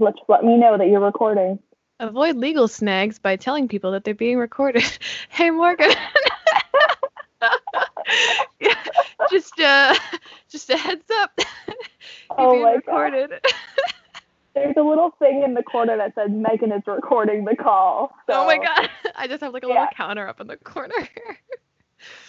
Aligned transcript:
Let 0.00 0.14
let 0.28 0.44
me 0.44 0.56
know 0.56 0.76
that 0.76 0.88
you're 0.88 1.00
recording. 1.00 1.58
Avoid 2.00 2.36
legal 2.36 2.66
snags 2.66 3.18
by 3.18 3.36
telling 3.36 3.68
people 3.68 3.92
that 3.92 4.04
they're 4.04 4.14
being 4.14 4.38
recorded. 4.38 4.84
hey 5.28 5.50
Morgan. 5.50 5.92
yeah, 8.60 8.84
just 9.30 9.58
uh 9.60 9.94
just 10.48 10.70
a 10.70 10.76
heads 10.76 11.08
up. 11.20 11.30
You're 12.38 12.48
Oh 12.48 12.62
my 12.62 12.72
recorded. 12.72 13.32
There's 14.54 14.74
a 14.76 14.82
little 14.82 15.10
thing 15.18 15.42
in 15.42 15.54
the 15.54 15.62
corner 15.62 15.96
that 15.96 16.14
says 16.14 16.30
Megan 16.30 16.72
is 16.72 16.82
recording 16.86 17.44
the 17.44 17.56
call. 17.56 18.14
Oh 18.28 18.46
my 18.46 18.56
god. 18.56 18.88
I 19.14 19.26
just 19.26 19.42
have 19.42 19.52
like 19.52 19.64
a 19.64 19.66
little 19.66 19.86
counter 19.96 20.26
up 20.26 20.40
in 20.40 20.46
the 20.46 20.56
corner. 20.56 20.94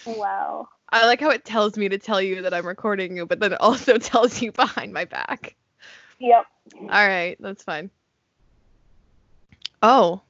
Wow. 0.05 0.67
I 0.89 1.05
like 1.05 1.19
how 1.19 1.29
it 1.31 1.45
tells 1.45 1.77
me 1.77 1.89
to 1.89 1.97
tell 1.97 2.21
you 2.21 2.43
that 2.43 2.53
I'm 2.53 2.65
recording 2.65 3.17
you, 3.17 3.25
but 3.25 3.39
then 3.39 3.53
it 3.53 3.61
also 3.61 3.97
tells 3.97 4.41
you 4.41 4.51
behind 4.51 4.93
my 4.93 5.05
back. 5.05 5.55
Yep. 6.19 6.45
All 6.81 6.87
right, 6.87 7.35
that's 7.39 7.63
fine. 7.63 7.89
Oh. 9.81 10.21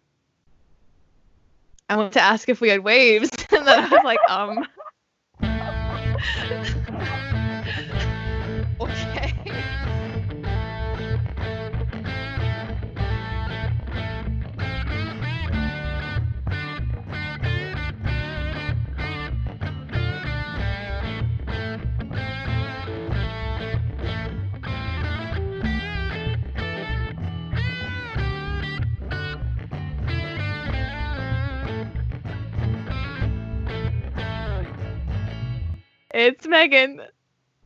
I 1.89 1.97
wanted 1.97 2.13
to 2.13 2.21
ask 2.21 2.49
if 2.49 2.61
we 2.61 2.69
had 2.69 2.83
waves, 2.83 3.29
and 3.51 3.67
then 3.67 3.83
I 3.83 3.87
was 3.89 4.03
like, 4.03 4.19
um. 4.29 4.67
It's 36.17 36.47
Megan. 36.47 37.01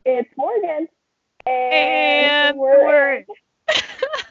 It's 0.06 0.28
Morgan. 0.36 0.88
And, 1.46 1.74
And 1.76 2.58
we're, 2.58 2.84
we're- 2.84 3.26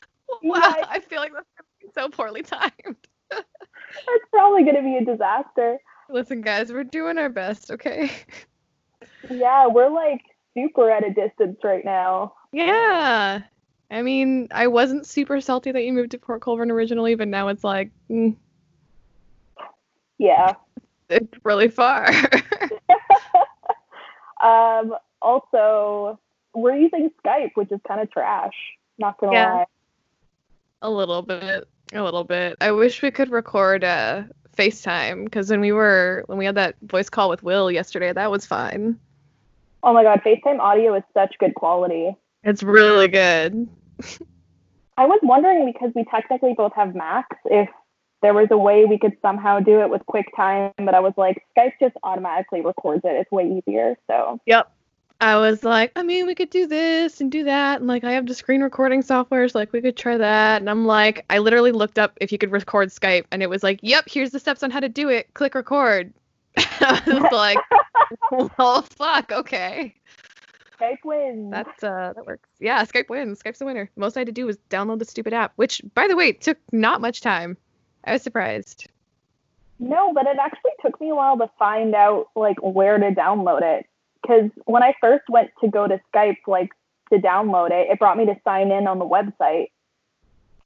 wow, 0.42 0.60
I 0.88 0.98
feel 0.98 1.20
like 1.20 1.32
that's 1.32 1.46
gonna 1.56 1.68
be 1.80 1.88
so 1.94 2.08
poorly 2.08 2.42
timed. 2.42 2.72
it's 3.30 4.24
probably 4.32 4.64
gonna 4.64 4.82
be 4.82 4.96
a 4.96 5.04
disaster. 5.04 5.78
Listen, 6.10 6.40
guys, 6.40 6.72
we're 6.72 6.82
doing 6.82 7.16
our 7.16 7.28
best, 7.28 7.70
okay? 7.70 8.10
Yeah, 9.30 9.68
we're 9.68 9.88
like 9.88 10.22
super 10.52 10.90
at 10.90 11.06
a 11.06 11.12
distance 11.14 11.58
right 11.62 11.84
now. 11.84 12.34
Yeah. 12.50 13.42
I 13.88 14.02
mean, 14.02 14.48
I 14.50 14.66
wasn't 14.66 15.06
super 15.06 15.40
salty 15.40 15.70
that 15.70 15.84
you 15.84 15.92
moved 15.92 16.10
to 16.10 16.18
Port 16.18 16.40
Colborne 16.42 16.72
originally, 16.72 17.14
but 17.14 17.28
now 17.28 17.46
it's 17.46 17.62
like, 17.62 17.92
mm, 18.10 18.34
Yeah. 20.18 20.54
it's 21.08 21.32
really 21.44 21.68
far. 21.68 22.10
Um. 24.40 24.94
Also, 25.20 26.18
we're 26.54 26.76
using 26.76 27.10
Skype, 27.24 27.50
which 27.54 27.72
is 27.72 27.80
kind 27.86 28.00
of 28.00 28.10
trash. 28.10 28.54
Not 28.98 29.18
gonna 29.18 29.32
Yeah. 29.32 29.52
lie. 29.52 29.66
a 30.82 30.88
little 30.90 31.22
bit. 31.22 31.66
A 31.92 32.02
little 32.02 32.22
bit. 32.22 32.56
I 32.60 32.70
wish 32.70 33.02
we 33.02 33.10
could 33.10 33.30
record 33.30 33.82
uh, 33.82 34.22
FaceTime 34.56 35.24
because 35.24 35.50
when 35.50 35.60
we 35.60 35.72
were 35.72 36.22
when 36.26 36.38
we 36.38 36.44
had 36.44 36.54
that 36.54 36.76
voice 36.82 37.08
call 37.08 37.28
with 37.30 37.42
Will 37.42 37.70
yesterday, 37.70 38.12
that 38.12 38.30
was 38.30 38.46
fine. 38.46 38.98
Oh 39.82 39.92
my 39.92 40.02
god, 40.04 40.20
FaceTime 40.22 40.60
audio 40.60 40.94
is 40.94 41.02
such 41.14 41.36
good 41.38 41.54
quality. 41.54 42.14
It's 42.44 42.62
really 42.62 43.08
good. 43.08 43.68
I 44.98 45.06
was 45.06 45.20
wondering 45.22 45.66
because 45.72 45.92
we 45.94 46.04
technically 46.04 46.54
both 46.54 46.72
have 46.74 46.94
Macs 46.94 47.36
if 47.46 47.68
there 48.22 48.34
was 48.34 48.48
a 48.50 48.58
way 48.58 48.84
we 48.84 48.98
could 48.98 49.16
somehow 49.22 49.60
do 49.60 49.80
it 49.80 49.90
with 49.90 50.02
QuickTime, 50.06 50.72
but 50.76 50.94
I 50.94 51.00
was 51.00 51.14
like, 51.16 51.44
Skype 51.56 51.72
just 51.80 51.96
automatically 52.02 52.60
records 52.60 53.02
it. 53.04 53.12
It's 53.12 53.30
way 53.30 53.62
easier. 53.66 53.96
So 54.08 54.40
Yep. 54.46 54.70
I 55.20 55.36
was 55.36 55.64
like, 55.64 55.90
I 55.96 56.04
mean, 56.04 56.26
we 56.28 56.36
could 56.36 56.50
do 56.50 56.68
this 56.68 57.20
and 57.20 57.30
do 57.30 57.42
that, 57.44 57.80
and 57.80 57.88
like, 57.88 58.04
I 58.04 58.12
have 58.12 58.26
the 58.26 58.34
screen 58.34 58.62
recording 58.62 59.02
software, 59.02 59.48
so 59.48 59.58
like, 59.58 59.72
we 59.72 59.80
could 59.80 59.96
try 59.96 60.16
that. 60.16 60.60
And 60.62 60.70
I'm 60.70 60.86
like, 60.86 61.24
I 61.28 61.38
literally 61.38 61.72
looked 61.72 61.98
up 61.98 62.16
if 62.20 62.30
you 62.30 62.38
could 62.38 62.52
record 62.52 62.90
Skype, 62.90 63.24
and 63.32 63.42
it 63.42 63.50
was 63.50 63.64
like, 63.64 63.80
yep, 63.82 64.04
here's 64.08 64.30
the 64.30 64.38
steps 64.38 64.62
on 64.62 64.70
how 64.70 64.78
to 64.78 64.88
do 64.88 65.08
it. 65.08 65.34
Click 65.34 65.56
record. 65.56 66.12
I 66.56 67.02
was 67.06 67.24
like, 67.32 67.58
well, 68.30 68.82
fuck, 68.82 69.32
okay. 69.32 69.92
Skype 70.80 70.98
wins. 71.04 71.50
That's 71.50 71.82
uh, 71.82 72.12
that 72.14 72.24
works. 72.24 72.48
Yeah, 72.60 72.84
Skype 72.84 73.08
wins. 73.08 73.42
Skype's 73.42 73.58
the 73.58 73.64
winner. 73.64 73.90
Most 73.96 74.16
I 74.16 74.20
had 74.20 74.26
to 74.26 74.32
do 74.32 74.46
was 74.46 74.56
download 74.70 75.00
the 75.00 75.04
stupid 75.04 75.32
app, 75.32 75.52
which, 75.56 75.82
by 75.94 76.06
the 76.06 76.16
way, 76.16 76.32
took 76.32 76.58
not 76.70 77.00
much 77.00 77.20
time. 77.20 77.56
I 78.08 78.12
was 78.14 78.22
surprised. 78.22 78.88
No, 79.78 80.12
but 80.12 80.26
it 80.26 80.36
actually 80.40 80.72
took 80.84 81.00
me 81.00 81.10
a 81.10 81.14
while 81.14 81.38
to 81.38 81.48
find 81.58 81.94
out 81.94 82.26
like 82.34 82.56
where 82.62 82.98
to 82.98 83.10
download 83.10 83.62
it. 83.62 83.86
Because 84.22 84.50
when 84.64 84.82
I 84.82 84.94
first 85.00 85.24
went 85.28 85.50
to 85.62 85.68
go 85.70 85.86
to 85.86 86.00
Skype, 86.12 86.38
like 86.46 86.70
to 87.12 87.18
download 87.18 87.70
it, 87.70 87.88
it 87.90 87.98
brought 87.98 88.16
me 88.16 88.26
to 88.26 88.34
sign 88.44 88.72
in 88.72 88.86
on 88.88 88.98
the 88.98 89.06
website, 89.06 89.68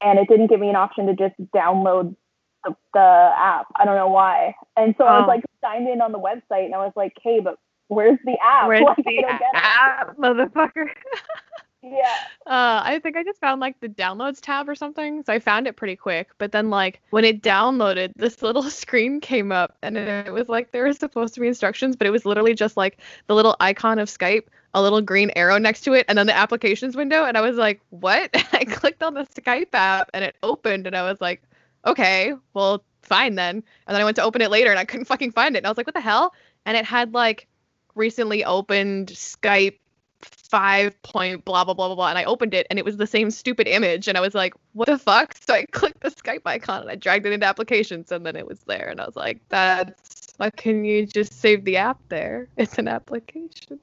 and 0.00 0.18
it 0.18 0.28
didn't 0.28 0.46
give 0.48 0.60
me 0.60 0.68
an 0.70 0.76
option 0.76 1.06
to 1.06 1.14
just 1.14 1.34
download 1.54 2.16
the, 2.64 2.74
the 2.94 3.32
app. 3.36 3.66
I 3.76 3.84
don't 3.84 3.96
know 3.96 4.08
why. 4.08 4.54
And 4.76 4.94
so 4.96 5.04
I 5.04 5.18
was 5.18 5.24
Oh. 5.26 5.28
like 5.28 5.44
signed 5.60 5.88
in 5.88 6.00
on 6.00 6.12
the 6.12 6.18
website, 6.18 6.64
and 6.64 6.74
I 6.74 6.78
was 6.78 6.92
like, 6.96 7.12
hey, 7.22 7.40
but 7.40 7.56
where's 7.88 8.18
the 8.24 8.36
app? 8.42 8.68
Where's 8.68 8.82
Like, 8.86 8.96
the 8.96 9.20
don't 9.20 9.38
get 9.38 9.50
it. 9.52 9.56
app, 9.56 10.16
motherfucker? 10.16 10.88
Yeah. 11.82 12.16
Uh, 12.46 12.80
I 12.84 13.00
think 13.02 13.16
I 13.16 13.24
just 13.24 13.40
found 13.40 13.60
like 13.60 13.80
the 13.80 13.88
downloads 13.88 14.40
tab 14.40 14.68
or 14.68 14.74
something. 14.76 15.24
So 15.24 15.32
I 15.32 15.40
found 15.40 15.66
it 15.66 15.74
pretty 15.74 15.96
quick. 15.96 16.30
But 16.38 16.52
then 16.52 16.70
like 16.70 17.02
when 17.10 17.24
it 17.24 17.42
downloaded, 17.42 18.12
this 18.14 18.40
little 18.40 18.62
screen 18.70 19.20
came 19.20 19.50
up 19.50 19.76
and 19.82 19.98
it 19.98 20.32
was 20.32 20.48
like 20.48 20.70
there 20.70 20.84
was 20.84 20.98
supposed 20.98 21.34
to 21.34 21.40
be 21.40 21.48
instructions, 21.48 21.96
but 21.96 22.06
it 22.06 22.10
was 22.10 22.24
literally 22.24 22.54
just 22.54 22.76
like 22.76 22.98
the 23.26 23.34
little 23.34 23.56
icon 23.58 23.98
of 23.98 24.08
Skype, 24.08 24.44
a 24.74 24.82
little 24.82 25.00
green 25.00 25.32
arrow 25.34 25.58
next 25.58 25.80
to 25.82 25.94
it, 25.94 26.06
and 26.08 26.16
then 26.16 26.26
the 26.26 26.36
applications 26.36 26.96
window. 26.96 27.24
And 27.24 27.36
I 27.36 27.40
was 27.40 27.56
like, 27.56 27.80
what? 27.90 28.30
I 28.52 28.64
clicked 28.64 29.02
on 29.02 29.14
the 29.14 29.26
Skype 29.26 29.74
app 29.74 30.08
and 30.14 30.24
it 30.24 30.36
opened 30.42 30.86
and 30.86 30.96
I 30.96 31.02
was 31.02 31.20
like, 31.20 31.42
okay, 31.84 32.32
well, 32.54 32.84
fine 33.02 33.34
then. 33.34 33.56
And 33.56 33.94
then 33.94 34.00
I 34.00 34.04
went 34.04 34.16
to 34.16 34.22
open 34.22 34.40
it 34.40 34.52
later 34.52 34.70
and 34.70 34.78
I 34.78 34.84
couldn't 34.84 35.06
fucking 35.06 35.32
find 35.32 35.56
it. 35.56 35.58
And 35.58 35.66
I 35.66 35.70
was 35.70 35.76
like, 35.76 35.88
what 35.88 35.94
the 35.94 36.00
hell? 36.00 36.32
And 36.64 36.76
it 36.76 36.84
had 36.84 37.12
like 37.12 37.48
recently 37.96 38.44
opened 38.44 39.08
Skype 39.08 39.78
five 40.24 41.00
point 41.02 41.44
blah 41.44 41.64
blah 41.64 41.74
blah 41.74 41.88
blah 41.88 41.94
blah 41.94 42.08
and 42.08 42.18
I 42.18 42.24
opened 42.24 42.54
it 42.54 42.66
and 42.68 42.78
it 42.78 42.84
was 42.84 42.96
the 42.96 43.06
same 43.06 43.30
stupid 43.30 43.66
image 43.66 44.08
and 44.08 44.18
I 44.18 44.20
was 44.20 44.34
like, 44.34 44.54
what 44.72 44.86
the 44.86 44.98
fuck? 44.98 45.34
So 45.46 45.54
I 45.54 45.64
clicked 45.66 46.00
the 46.00 46.10
Skype 46.10 46.42
icon 46.44 46.82
and 46.82 46.90
I 46.90 46.94
dragged 46.94 47.26
it 47.26 47.32
into 47.32 47.46
applications 47.46 48.12
and 48.12 48.24
then 48.24 48.36
it 48.36 48.46
was 48.46 48.60
there 48.60 48.88
and 48.88 49.00
I 49.00 49.06
was 49.06 49.16
like, 49.16 49.40
that's 49.48 50.34
why 50.36 50.50
can 50.50 50.84
you 50.84 51.06
just 51.06 51.40
save 51.40 51.64
the 51.64 51.76
app 51.76 51.98
there? 52.08 52.48
It's 52.56 52.78
an 52.78 52.88
application. 52.88 53.80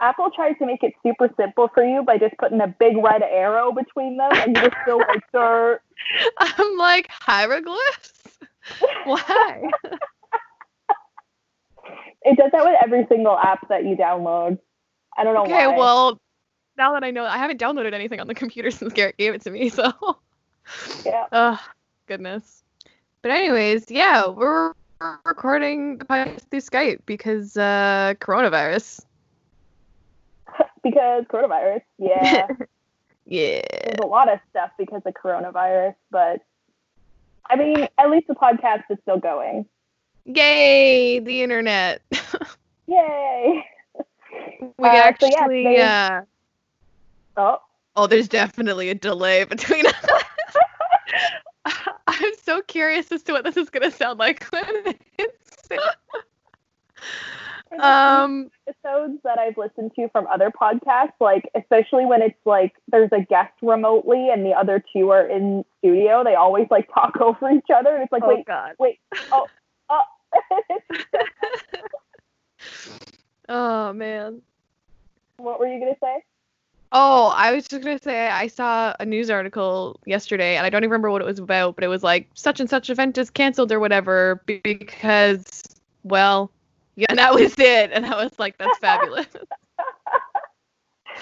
Apple 0.00 0.30
tries 0.30 0.56
to 0.58 0.66
make 0.66 0.82
it 0.82 0.94
super 1.02 1.28
simple 1.36 1.68
for 1.74 1.84
you 1.84 2.02
by 2.02 2.16
just 2.16 2.36
putting 2.38 2.60
a 2.60 2.66
big 2.66 2.96
red 2.96 3.22
arrow 3.22 3.70
between 3.70 4.16
them, 4.16 4.30
and 4.32 4.56
you 4.56 4.62
just 4.62 4.76
feel 4.86 4.98
like, 4.98 5.22
sir. 5.32 5.78
I'm 6.38 6.78
like, 6.78 7.08
hieroglyphs? 7.10 8.12
Why? 9.04 9.70
It 12.22 12.36
does 12.36 12.50
that 12.52 12.64
with 12.64 12.76
every 12.82 13.06
single 13.08 13.38
app 13.38 13.68
that 13.68 13.84
you 13.84 13.96
download. 13.96 14.58
I 15.16 15.24
don't 15.24 15.34
know 15.34 15.42
okay, 15.42 15.66
why. 15.66 15.76
well, 15.76 16.20
now 16.76 16.92
that 16.94 17.04
I 17.04 17.10
know, 17.10 17.24
I 17.24 17.38
haven't 17.38 17.60
downloaded 17.60 17.92
anything 17.92 18.20
on 18.20 18.26
the 18.26 18.34
computer 18.34 18.70
since 18.70 18.92
Garrett 18.92 19.16
gave 19.16 19.34
it 19.34 19.42
to 19.42 19.50
me, 19.50 19.68
so. 19.68 19.92
yeah. 21.04 21.26
Oh, 21.32 21.60
goodness. 22.06 22.62
But 23.22 23.32
anyways, 23.32 23.90
yeah, 23.90 24.28
we're 24.28 24.72
recording 25.24 25.98
the 25.98 26.04
podcast 26.04 26.42
through 26.50 26.60
Skype 26.60 27.00
because 27.06 27.56
uh 27.56 28.14
coronavirus. 28.20 29.04
because 30.82 31.24
coronavirus. 31.24 31.82
Yeah. 31.98 32.46
yeah. 33.26 33.62
There's 33.84 33.98
a 34.02 34.06
lot 34.06 34.32
of 34.32 34.38
stuff 34.50 34.70
because 34.78 35.02
of 35.04 35.14
coronavirus, 35.14 35.94
but 36.10 36.40
I 37.48 37.56
mean, 37.56 37.88
at 37.98 38.10
least 38.10 38.28
the 38.28 38.34
podcast 38.34 38.84
is 38.90 38.98
still 39.02 39.18
going. 39.18 39.66
Yay, 40.24 41.18
the 41.18 41.42
internet. 41.42 42.02
Yay. 42.86 43.64
We 44.60 44.68
Uh, 44.78 45.12
so 45.18 45.26
yeah, 45.26 45.38
actually 45.38 45.80
uh 45.80 46.20
Oh, 47.36 47.58
oh, 47.96 48.06
there's 48.06 48.28
definitely 48.28 48.90
a 48.90 48.94
delay 48.94 49.44
between 49.44 49.86
us. 49.86 49.94
I'm 52.06 52.32
so 52.42 52.62
curious 52.62 53.10
as 53.12 53.22
to 53.24 53.32
what 53.32 53.44
this 53.44 53.56
is 53.56 53.70
gonna 53.70 53.90
sound 53.90 54.18
like 54.18 54.44
when 54.44 54.94
it's 55.18 55.68
um 57.80 58.50
episodes 58.66 59.20
that 59.24 59.38
I've 59.38 59.56
listened 59.56 59.92
to 59.96 60.08
from 60.08 60.26
other 60.26 60.50
podcasts, 60.50 61.12
like 61.20 61.48
especially 61.54 62.04
when 62.06 62.22
it's 62.22 62.38
like 62.44 62.74
there's 62.90 63.10
a 63.12 63.20
guest 63.20 63.52
remotely 63.62 64.30
and 64.30 64.44
the 64.44 64.52
other 64.52 64.82
two 64.92 65.10
are 65.10 65.26
in 65.26 65.64
studio, 65.78 66.24
they 66.24 66.34
always 66.34 66.66
like 66.70 66.92
talk 66.92 67.20
over 67.20 67.50
each 67.50 67.70
other, 67.74 67.94
and 67.94 68.02
it's 68.02 68.12
like, 68.12 68.22
oh 68.24 68.28
wait, 68.28 68.46
god. 68.46 68.74
wait, 68.78 68.98
oh, 69.32 69.46
oh. 69.88 70.02
Oh 73.50 73.92
man. 73.92 74.40
what 75.36 75.60
were 75.60 75.66
you 75.66 75.78
gonna 75.78 75.96
say? 76.02 76.24
Oh, 76.92 77.32
I 77.36 77.52
was 77.52 77.68
just 77.68 77.84
gonna 77.84 78.00
say 78.00 78.28
I 78.28 78.46
saw 78.46 78.94
a 78.98 79.04
news 79.04 79.30
article 79.30 80.00
yesterday, 80.06 80.56
and 80.56 80.66
I 80.66 80.70
don't 80.70 80.82
even 80.82 80.90
remember 80.90 81.10
what 81.10 81.22
it 81.22 81.26
was 81.26 81.38
about, 81.38 81.74
but 81.74 81.84
it 81.84 81.88
was 81.88 82.02
like 82.02 82.28
such 82.34 82.60
and 82.60 82.70
such 82.70 82.90
event 82.90 83.18
is 83.18 83.30
canceled 83.30 83.70
or 83.70 83.78
whatever 83.78 84.42
because, 84.46 85.62
well, 86.02 86.50
yeah, 86.96 87.06
and 87.10 87.18
that 87.18 87.34
was 87.34 87.58
it, 87.58 87.90
and 87.92 88.06
I 88.06 88.22
was 88.22 88.38
like, 88.38 88.56
that's 88.58 88.78
fabulous. 88.78 89.26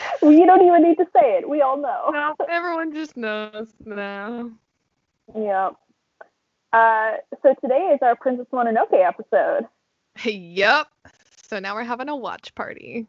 well, 0.22 0.32
you 0.32 0.46
don't 0.46 0.64
even 0.66 0.82
need 0.82 0.96
to 0.96 1.06
say 1.12 1.38
it. 1.38 1.48
We 1.48 1.60
all 1.60 1.76
know. 1.76 2.10
no, 2.12 2.34
everyone 2.48 2.92
just 2.92 3.16
knows 3.16 3.68
now. 3.84 4.50
Yeah. 5.36 5.70
Uh, 6.72 7.12
so 7.42 7.54
today 7.62 7.92
is 7.94 7.98
our 8.02 8.16
Princess 8.16 8.46
Mononoke 8.52 8.92
episode. 8.92 9.66
Yep. 10.24 10.88
So 11.48 11.58
now 11.58 11.74
we're 11.74 11.84
having 11.84 12.08
a 12.08 12.16
watch 12.16 12.54
party. 12.54 13.06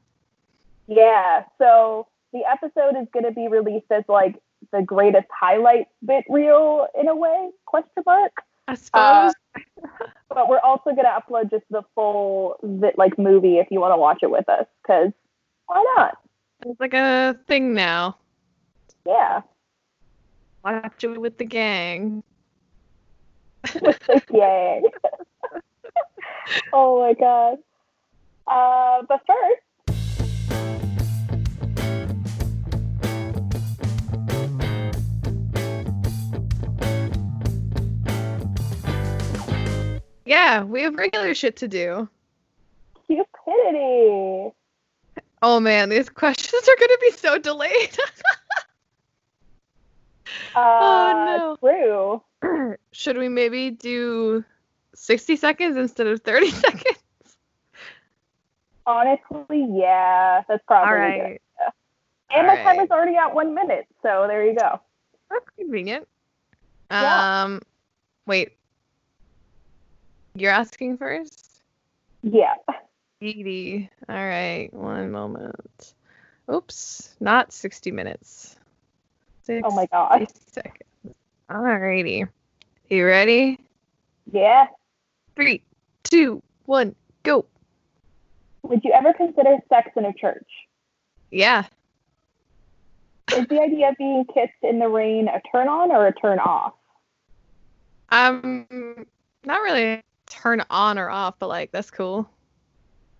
Yeah. 0.87 1.43
So 1.57 2.07
the 2.33 2.41
episode 2.49 2.99
is 2.99 3.07
going 3.13 3.25
to 3.25 3.31
be 3.31 3.47
released 3.47 3.91
as 3.91 4.03
like 4.07 4.41
the 4.71 4.81
greatest 4.81 5.27
highlight 5.37 5.87
bit 6.05 6.23
reel 6.29 6.87
in 6.99 7.07
a 7.07 7.15
way 7.15 7.49
question 7.65 8.03
mark 8.05 8.33
I 8.67 8.75
suppose. 8.75 9.33
Uh, 9.55 9.89
but 10.29 10.47
we're 10.49 10.59
also 10.59 10.91
going 10.91 11.05
to 11.05 11.17
upload 11.19 11.49
just 11.49 11.63
the 11.71 11.81
full 11.95 12.55
like 12.97 13.17
movie 13.17 13.57
if 13.57 13.67
you 13.71 13.79
want 13.79 13.93
to 13.93 13.97
watch 13.97 14.19
it 14.21 14.29
with 14.29 14.47
us 14.47 14.65
because 14.81 15.11
why 15.65 15.83
not 15.97 16.17
it's 16.65 16.79
like 16.79 16.93
a 16.93 17.37
thing 17.47 17.73
now. 17.73 18.17
yeah 19.05 19.41
Watch 20.63 21.03
it 21.03 21.19
with 21.19 21.37
the 21.37 21.45
gang. 21.45 22.21
with 23.81 23.99
the 24.07 24.21
gang 24.31 24.83
oh 26.73 26.99
my 26.99 27.13
god 27.13 27.57
uh, 28.49 29.01
but 29.07 29.21
first 29.27 29.61
Yeah, 40.25 40.63
we 40.63 40.81
have 40.83 40.95
regular 40.95 41.33
shit 41.33 41.57
to 41.57 41.67
do. 41.67 42.07
cupidity 43.07 44.51
Oh 45.41 45.59
man, 45.59 45.89
these 45.89 46.09
questions 46.09 46.67
are 46.67 46.75
gonna 46.79 46.97
be 47.01 47.11
so 47.11 47.37
delayed. 47.39 47.97
uh, 50.55 50.55
Oh, 50.55 51.57
true 52.41 52.75
Should 52.91 53.17
we 53.17 53.29
maybe 53.29 53.71
do 53.71 54.43
60 54.93 55.35
seconds 55.37 55.77
instead 55.77 56.07
of 56.07 56.21
30 56.21 56.51
seconds? 56.65 56.98
Honestly 58.89 59.67
yeah 59.71 60.41
that's 60.47 60.63
probably 60.67 60.89
All 60.89 60.99
good 60.99 61.21
right. 61.21 61.41
and 62.35 62.47
my 62.47 62.57
All 62.57 62.63
timer's 62.65 62.77
right. 62.79 62.91
already 62.91 63.15
at 63.15 63.33
one 63.33 63.53
minute 63.53 63.85
so 64.01 64.25
there 64.27 64.43
you 64.45 64.55
go 64.55 64.79
That's 65.29 65.45
convenient. 65.57 66.07
Yeah. 66.91 67.43
Um, 67.43 67.61
wait. 68.25 68.53
You're 70.35 70.51
asking 70.51 70.97
first? 70.97 71.61
yeah 72.23 72.55
Edie. 73.21 73.89
All 74.07 74.15
right, 74.15 74.73
one 74.73 75.11
moment. 75.11 75.93
Oops, 76.51 77.15
not 77.19 77.53
60 77.53 77.91
minutes. 77.91 78.55
oh 79.49 79.71
my 79.71 79.85
god 79.91 80.19
60 80.19 80.39
seconds. 80.51 81.15
Alrighty. 81.49 82.27
You 82.89 83.05
ready? 83.05 83.59
yeah 84.31 84.65
Three, 85.35 85.61
two, 86.03 86.41
one, 86.65 86.95
go. 87.23 87.45
Would 88.69 88.83
you 88.83 88.91
ever 88.91 89.13
consider 89.13 89.57
sex 89.67 89.89
in 89.97 90.05
a 90.05 90.13
church? 90.13 90.47
Yeah. 91.31 91.65
Is 93.35 93.47
the 93.47 93.59
idea 93.59 93.89
of 93.89 93.97
being 93.97 94.25
kissed 94.31 94.61
in 94.61 94.77
the 94.77 94.87
rain 94.87 95.27
a 95.27 95.41
turn 95.51 95.67
on 95.67 95.91
or 95.91 96.05
a 96.05 96.13
turn 96.13 96.37
off? 96.37 96.73
Um, 98.09 98.67
not 99.43 99.61
really 99.61 100.03
turn 100.27 100.63
on 100.69 100.99
or 100.99 101.09
off, 101.09 101.35
but 101.39 101.49
like 101.49 101.71
that's 101.71 101.89
cool. 101.89 102.29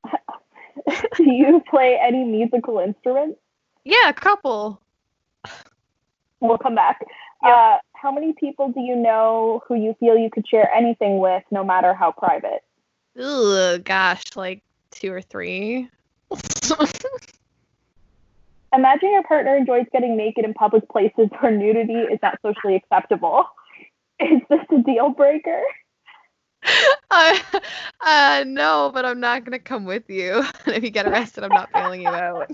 Do 1.18 1.24
you 1.24 1.64
play 1.68 2.00
any 2.02 2.24
musical 2.24 2.78
instruments? 2.78 3.40
Yeah, 3.84 4.10
a 4.10 4.14
couple. 4.14 4.80
We'll 6.42 6.60
come 6.60 6.76
back. 6.76 7.04
Uh, 7.44 7.78
how 7.94 8.12
many 8.12 8.34
people 8.34 8.72
do 8.72 8.82
you 8.82 8.96
know 8.96 9.64
who 9.68 9.76
you 9.76 9.96
feel 10.00 10.18
you 10.18 10.30
could 10.30 10.48
share 10.48 10.72
anything 10.74 11.20
with, 11.20 11.44
no 11.52 11.64
matter 11.64 11.94
how 11.94 12.12
private? 12.12 12.64
Ugh, 13.20 13.84
gosh, 13.84 14.24
like 14.36 14.62
two 14.92 15.12
or 15.12 15.22
three. 15.22 15.90
Imagine 18.74 19.12
your 19.12 19.24
partner 19.24 19.56
enjoys 19.56 19.86
getting 19.92 20.16
naked 20.16 20.46
in 20.46 20.54
public 20.54 20.88
places 20.90 21.30
where 21.40 21.52
nudity 21.52 21.94
is 21.94 22.20
not 22.22 22.38
socially 22.42 22.76
acceptable. 22.76 23.46
Is 24.20 24.42
this 24.50 24.60
a 24.72 24.82
deal 24.84 25.10
breaker? 25.10 25.62
uh, 27.12 27.38
uh, 28.02 28.44
no, 28.46 28.92
but 28.94 29.06
I'm 29.06 29.20
not 29.20 29.46
gonna 29.46 29.60
come 29.60 29.86
with 29.86 30.10
you. 30.10 30.44
And 30.66 30.76
if 30.76 30.84
you 30.84 30.90
get 30.90 31.08
arrested, 31.08 31.44
I'm 31.44 31.54
not 31.54 31.72
bailing 31.74 32.02
you 32.02 32.10
out. 32.10 32.52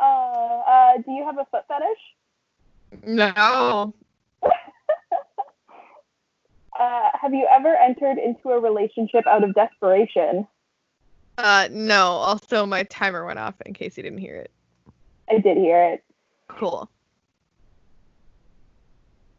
Uh, 0.00 0.04
uh, 0.04 0.92
do 1.04 1.12
you 1.12 1.24
have 1.24 1.36
a 1.38 1.46
foot 1.50 1.64
fetish? 1.68 1.98
No. 3.06 3.94
Uh, 6.80 7.10
have 7.20 7.34
you 7.34 7.46
ever 7.54 7.76
entered 7.76 8.16
into 8.16 8.48
a 8.48 8.58
relationship 8.58 9.26
out 9.26 9.44
of 9.44 9.54
desperation? 9.54 10.46
Uh, 11.36 11.68
no. 11.70 12.04
Also, 12.04 12.64
my 12.64 12.84
timer 12.84 13.26
went 13.26 13.38
off 13.38 13.54
in 13.66 13.74
case 13.74 13.98
you 13.98 14.02
didn't 14.02 14.18
hear 14.18 14.36
it. 14.36 14.50
I 15.28 15.38
did 15.38 15.58
hear 15.58 15.82
it. 15.92 16.04
Cool. 16.48 16.88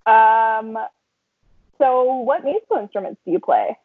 Um, 0.05 0.77
so 1.79 2.03
what 2.03 2.43
musical 2.43 2.77
instruments 2.77 3.19
do 3.25 3.31
you 3.31 3.39
play? 3.39 3.75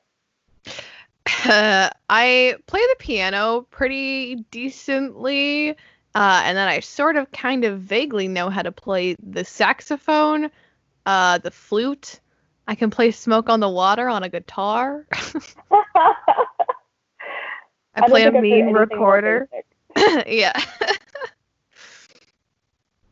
Uh, 1.46 1.88
I 2.10 2.56
play 2.66 2.80
the 2.80 2.96
piano 2.98 3.66
pretty 3.70 4.36
decently, 4.50 5.70
uh, 6.14 6.42
and 6.44 6.58
then 6.58 6.68
I 6.68 6.80
sort 6.80 7.16
of 7.16 7.32
kind 7.32 7.64
of 7.64 7.80
vaguely 7.80 8.28
know 8.28 8.50
how 8.50 8.60
to 8.60 8.72
play 8.72 9.16
the 9.22 9.46
saxophone, 9.46 10.50
uh, 11.06 11.38
the 11.38 11.50
flute. 11.50 12.20
I 12.66 12.74
can 12.74 12.90
play 12.90 13.10
Smoke 13.12 13.48
on 13.48 13.60
the 13.60 13.68
Water 13.68 14.08
on 14.08 14.22
a 14.22 14.28
guitar. 14.28 15.06
I, 17.94 18.08
play 18.08 18.24
a 18.24 18.32
mean 18.32 18.72
recorder. 18.72 19.48
yeah. 20.26 20.60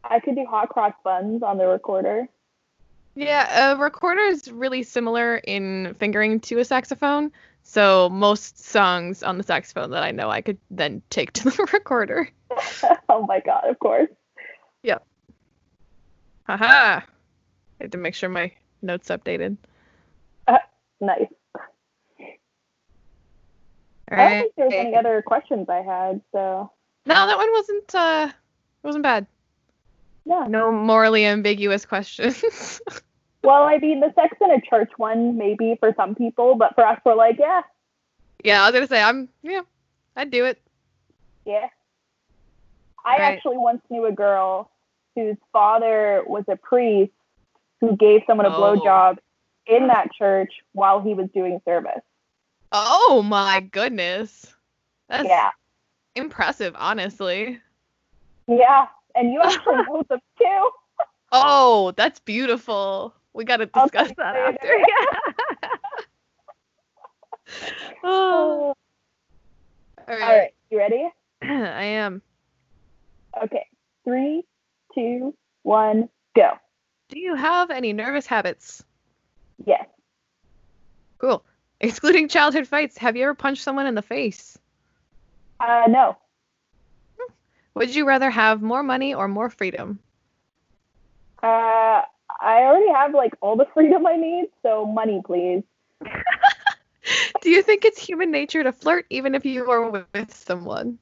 I 0.02 0.20
could 0.20 0.34
do 0.34 0.44
hot 0.44 0.68
cross 0.68 0.92
buns 1.02 1.42
on 1.42 1.56
the 1.58 1.66
recorder. 1.66 2.28
Yeah, 3.14 3.72
a 3.72 3.76
recorder 3.76 4.22
is 4.22 4.50
really 4.50 4.82
similar 4.82 5.36
in 5.36 5.94
fingering 5.98 6.40
to 6.40 6.58
a 6.58 6.64
saxophone. 6.64 7.31
So 7.62 8.10
most 8.10 8.58
songs 8.62 9.22
on 9.22 9.38
the 9.38 9.44
saxophone 9.44 9.90
that 9.90 10.02
I 10.02 10.10
know 10.10 10.31
I 10.31 10.40
could 10.40 10.58
then 10.70 11.00
take 11.10 11.32
to 11.34 11.44
the 11.50 11.69
recorder. 11.72 12.29
oh 13.08 13.24
my 13.26 13.40
god, 13.40 13.69
of 13.69 13.79
course. 13.79 14.10
Yep. 14.82 15.06
Haha. 16.46 17.00
I 17.00 17.02
had 17.81 17.93
to 17.93 17.98
make 17.98 18.14
sure 18.14 18.29
my 18.29 18.52
notes 18.84 19.08
updated. 19.08 19.56
Nice. 21.00 21.26
All 24.10 24.19
I 24.19 24.29
don't 24.29 24.41
think 24.41 24.55
there 24.56 24.67
was 24.67 24.74
any 24.74 24.96
other 24.96 25.22
questions 25.22 25.69
I 25.69 25.82
had, 25.82 26.20
so 26.32 26.70
No, 27.06 27.14
that 27.26 27.36
one 27.36 27.50
wasn't 27.53 27.94
uh 27.94 28.29
it 28.31 28.86
wasn't 28.86 29.03
bad. 29.03 29.26
yeah. 30.24 30.46
No 30.48 30.70
morally 30.72 31.24
ambiguous 31.26 31.84
questions. 31.84 32.81
Well, 33.43 33.64
I 33.64 33.76
mean, 33.76 34.00
the 34.00 34.10
sex 34.14 34.34
in 34.41 34.50
a 34.50 34.60
church 34.62 34.91
one 34.96 35.36
maybe 35.36 35.76
for 35.79 35.93
some 35.96 36.14
people, 36.14 36.55
but 36.55 36.74
for 36.74 36.86
us, 36.86 36.98
we're 37.05 37.14
like, 37.14 37.36
yeah, 37.38 37.60
yeah, 38.43 38.62
I 38.62 38.67
was 38.67 38.72
gonna 38.72 38.86
say 38.86 39.03
I'm 39.03 39.29
yeah, 39.43 39.60
I'd 40.17 40.31
do 40.31 40.46
it. 40.46 40.58
yeah. 41.44 41.69
I 43.05 43.19
Right. 43.19 43.36
actually 43.36 43.58
once 43.58 43.82
knew 43.91 44.06
a 44.06 44.12
girl 44.12 44.70
whose 45.14 45.36
father 45.53 46.22
was 46.26 46.44
a 46.48 46.56
priest 46.56 47.12
who 47.84 47.96
gave 47.96 48.22
someone 48.26 48.46
a 48.46 48.50
Oh. 48.50 48.60
blowjob 48.60 49.19
in 49.67 49.88
that 49.88 50.12
church 50.12 50.53
while 50.72 51.00
he 51.00 51.14
was 51.14 51.29
doing 51.34 51.60
service. 51.64 52.03
Oh 52.72 53.22
my 53.24 53.60
goodness. 53.60 54.55
That's 55.08 55.24
Yeah, 55.24 55.50
impressive, 56.14 56.74
honestly. 56.79 57.60
yeah. 58.46 58.86
And 59.14 59.32
you 59.32 59.41
actually 59.43 59.76
know 59.86 60.03
them 60.08 60.20
too. 60.38 60.70
Oh, 61.32 61.93
that's 61.96 62.20
beautiful. 62.20 63.14
We 63.32 63.44
gotta 63.44 63.67
discuss 63.67 64.12
that 64.17 64.36
after. 64.36 64.69
later. 64.69 64.84
oh, 68.05 68.74
all 69.98 70.05
All 70.08 70.17
right. 70.17 70.38
right, 70.38 70.55
you 70.70 70.79
ready? 70.79 71.08
I 71.43 71.84
am. 71.84 72.22
Okay, 73.43 73.67
three, 74.05 74.44
two, 74.94 75.34
one, 75.62 76.08
go. 76.36 76.53
Do 77.08 77.19
you 77.19 77.34
have 77.34 77.70
any 77.70 77.93
nervous 77.93 78.27
habits? 78.27 78.84
Yes. 79.65 79.87
Cool. 81.19 81.44
Excluding 81.81 82.29
childhood 82.29 82.67
fights, 82.67 82.99
have 82.99 83.17
you 83.17 83.25
ever 83.25 83.34
punched 83.34 83.63
someone 83.63 83.87
in 83.87 83.94
the 83.94 84.03
face? 84.03 84.58
Uh, 85.61 85.84
no. 85.89 86.17
Would 87.75 87.94
you 87.94 88.06
rather 88.06 88.31
have 88.31 88.63
more 88.63 88.82
money 88.82 89.15
or 89.15 89.27
more 89.29 89.51
freedom? 89.51 89.99
Uh, 91.43 92.03
I 92.41 92.63
already 92.63 92.93
have 92.93 93.13
like 93.15 93.34
all 93.41 93.56
the 93.56 93.67
freedom 93.75 94.06
I 94.06 94.17
need, 94.17 94.46
so 94.63 94.87
money, 94.87 95.20
please. 95.25 95.63
Do 97.43 97.51
you 97.51 97.63
think 97.63 97.84
it's 97.84 97.99
human 98.01 98.31
nature 98.31 98.63
to 98.63 98.73
flirt 98.73 99.06
even 99.11 99.34
if 99.34 99.44
you 99.44 99.70
are 99.70 99.91
with 99.91 100.34
someone? 100.34 100.99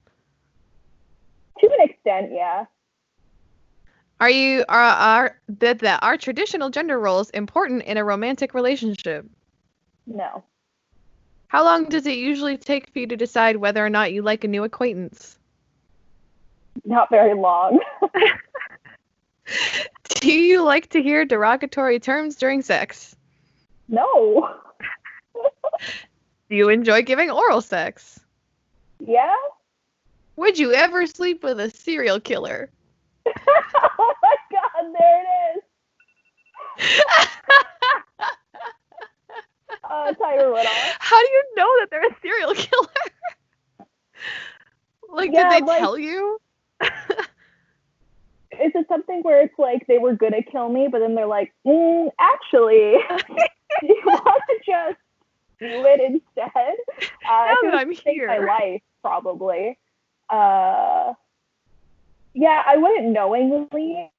To 1.60 1.66
an 1.66 1.88
extent, 1.88 2.32
yeah. 2.32 2.64
Are 4.22 4.30
you 4.30 4.64
are 4.68 4.80
are 4.80 5.40
that 5.48 5.80
that 5.80 6.00
are 6.00 6.16
traditional 6.16 6.70
gender 6.70 6.96
roles 7.00 7.28
important 7.30 7.82
in 7.82 7.96
a 7.96 8.04
romantic 8.04 8.54
relationship? 8.54 9.26
No. 10.06 10.44
How 11.48 11.64
long 11.64 11.86
does 11.86 12.06
it 12.06 12.18
usually 12.18 12.56
take 12.56 12.88
for 12.92 13.00
you 13.00 13.08
to 13.08 13.16
decide 13.16 13.56
whether 13.56 13.84
or 13.84 13.90
not 13.90 14.12
you 14.12 14.22
like 14.22 14.44
a 14.44 14.46
new 14.46 14.62
acquaintance? 14.62 15.40
Not 16.84 17.10
very 17.10 17.34
long. 17.34 17.80
Do 20.20 20.32
you 20.32 20.62
like 20.62 20.88
to 20.90 21.02
hear 21.02 21.24
derogatory 21.24 21.98
terms 21.98 22.36
during 22.36 22.62
sex? 22.62 23.16
no. 23.88 24.54
Do 26.48 26.54
you 26.54 26.68
enjoy 26.68 27.02
giving 27.02 27.28
oral 27.28 27.60
sex? 27.60 28.20
Yeah? 29.04 29.34
Would 30.36 30.60
you 30.60 30.72
ever 30.72 31.08
sleep 31.08 31.42
with 31.42 31.58
a 31.58 31.70
serial 31.70 32.20
killer? 32.20 32.70
oh 33.98 34.14
my 34.22 34.36
god, 34.50 34.94
there 34.98 35.22
it 35.22 35.56
is. 35.58 35.62
Uh, 39.84 40.12
Woodall. 40.18 40.64
How 41.00 41.20
do 41.20 41.26
you 41.30 41.44
know 41.56 41.68
that 41.80 41.88
they're 41.90 42.06
a 42.06 42.16
serial 42.22 42.54
killer? 42.54 42.88
like, 45.10 45.30
Yeah, 45.32 45.50
did 45.50 45.62
they 45.62 45.66
like- 45.66 45.80
tell 45.80 45.98
you? 45.98 46.38
Is 48.60 48.70
it 48.74 48.86
something 48.88 49.20
where 49.22 49.42
it's 49.42 49.58
like 49.58 49.86
they 49.86 49.98
were 49.98 50.14
gonna 50.14 50.42
kill 50.42 50.68
me, 50.68 50.86
but 50.90 51.00
then 51.00 51.14
they're 51.14 51.26
like, 51.26 51.52
mm, 51.66 52.10
actually, 52.20 52.98
do 53.80 53.86
you 53.86 54.02
want 54.04 54.42
to 54.48 54.56
just 54.64 54.98
do 55.58 55.84
it 55.86 56.00
instead? 56.00 56.50
Uh, 57.28 57.46
Now 57.46 57.56
that 57.70 57.74
I'm 57.74 57.94
save 57.94 58.04
my 58.26 58.34
here. 58.34 58.46
life, 58.46 58.82
probably. 59.02 59.78
Uh, 60.30 61.14
yeah, 62.42 62.62
I 62.66 62.76
wouldn't 62.76 63.12
knowingly. 63.12 64.10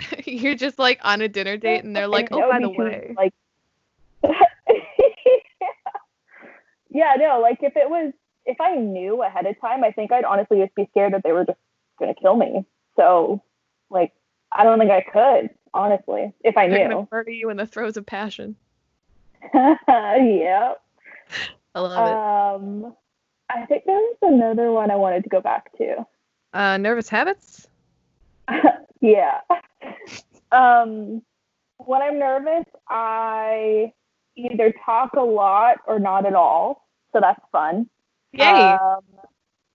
You're 0.24 0.54
just 0.54 0.78
like 0.78 0.98
on 1.02 1.20
a 1.20 1.28
dinner 1.28 1.58
date, 1.58 1.84
and 1.84 1.94
they're 1.94 2.08
like, 2.08 2.28
"Oh, 2.32 2.50
by 2.50 2.60
the 2.60 2.70
way." 2.70 3.14
like, 3.14 3.34
yeah, 6.88 7.12
no, 7.18 7.40
like 7.42 7.58
if 7.60 7.76
it 7.76 7.90
was, 7.90 8.14
if 8.46 8.58
I 8.58 8.74
knew 8.74 9.22
ahead 9.22 9.44
of 9.44 9.60
time, 9.60 9.84
I 9.84 9.90
think 9.90 10.12
I'd 10.12 10.24
honestly 10.24 10.58
just 10.62 10.74
be 10.74 10.88
scared 10.92 11.12
that 11.12 11.22
they 11.24 11.32
were 11.32 11.44
just 11.44 11.58
gonna 11.98 12.14
kill 12.14 12.36
me. 12.36 12.64
So, 12.96 13.42
like, 13.90 14.14
I 14.50 14.64
don't 14.64 14.78
think 14.78 14.90
I 14.90 15.02
could, 15.02 15.50
honestly, 15.74 16.32
if 16.42 16.56
I 16.56 16.70
They're 16.70 16.88
knew. 16.88 17.06
murder 17.12 17.32
you 17.32 17.50
in 17.50 17.58
the 17.58 17.66
throes 17.66 17.98
of 17.98 18.06
passion. 18.06 18.56
yeah. 19.54 20.72
I 21.74 21.80
love 21.80 21.92
it. 21.92 22.14
Um, 22.14 22.96
I 23.50 23.66
think 23.66 23.84
there 23.84 23.96
was 23.96 24.16
another 24.22 24.72
one 24.72 24.90
I 24.90 24.96
wanted 24.96 25.24
to 25.24 25.28
go 25.28 25.42
back 25.42 25.70
to. 25.76 26.06
Uh, 26.56 26.78
nervous 26.78 27.10
habits. 27.10 27.68
yeah. 29.02 29.40
Um, 30.50 31.20
when 31.76 32.00
I'm 32.00 32.18
nervous, 32.18 32.64
I 32.88 33.92
either 34.36 34.72
talk 34.82 35.12
a 35.12 35.20
lot 35.20 35.80
or 35.86 35.98
not 35.98 36.24
at 36.24 36.32
all. 36.32 36.88
So 37.12 37.20
that's 37.20 37.42
fun. 37.52 37.90
Yay! 38.32 38.72
Um, 38.72 39.02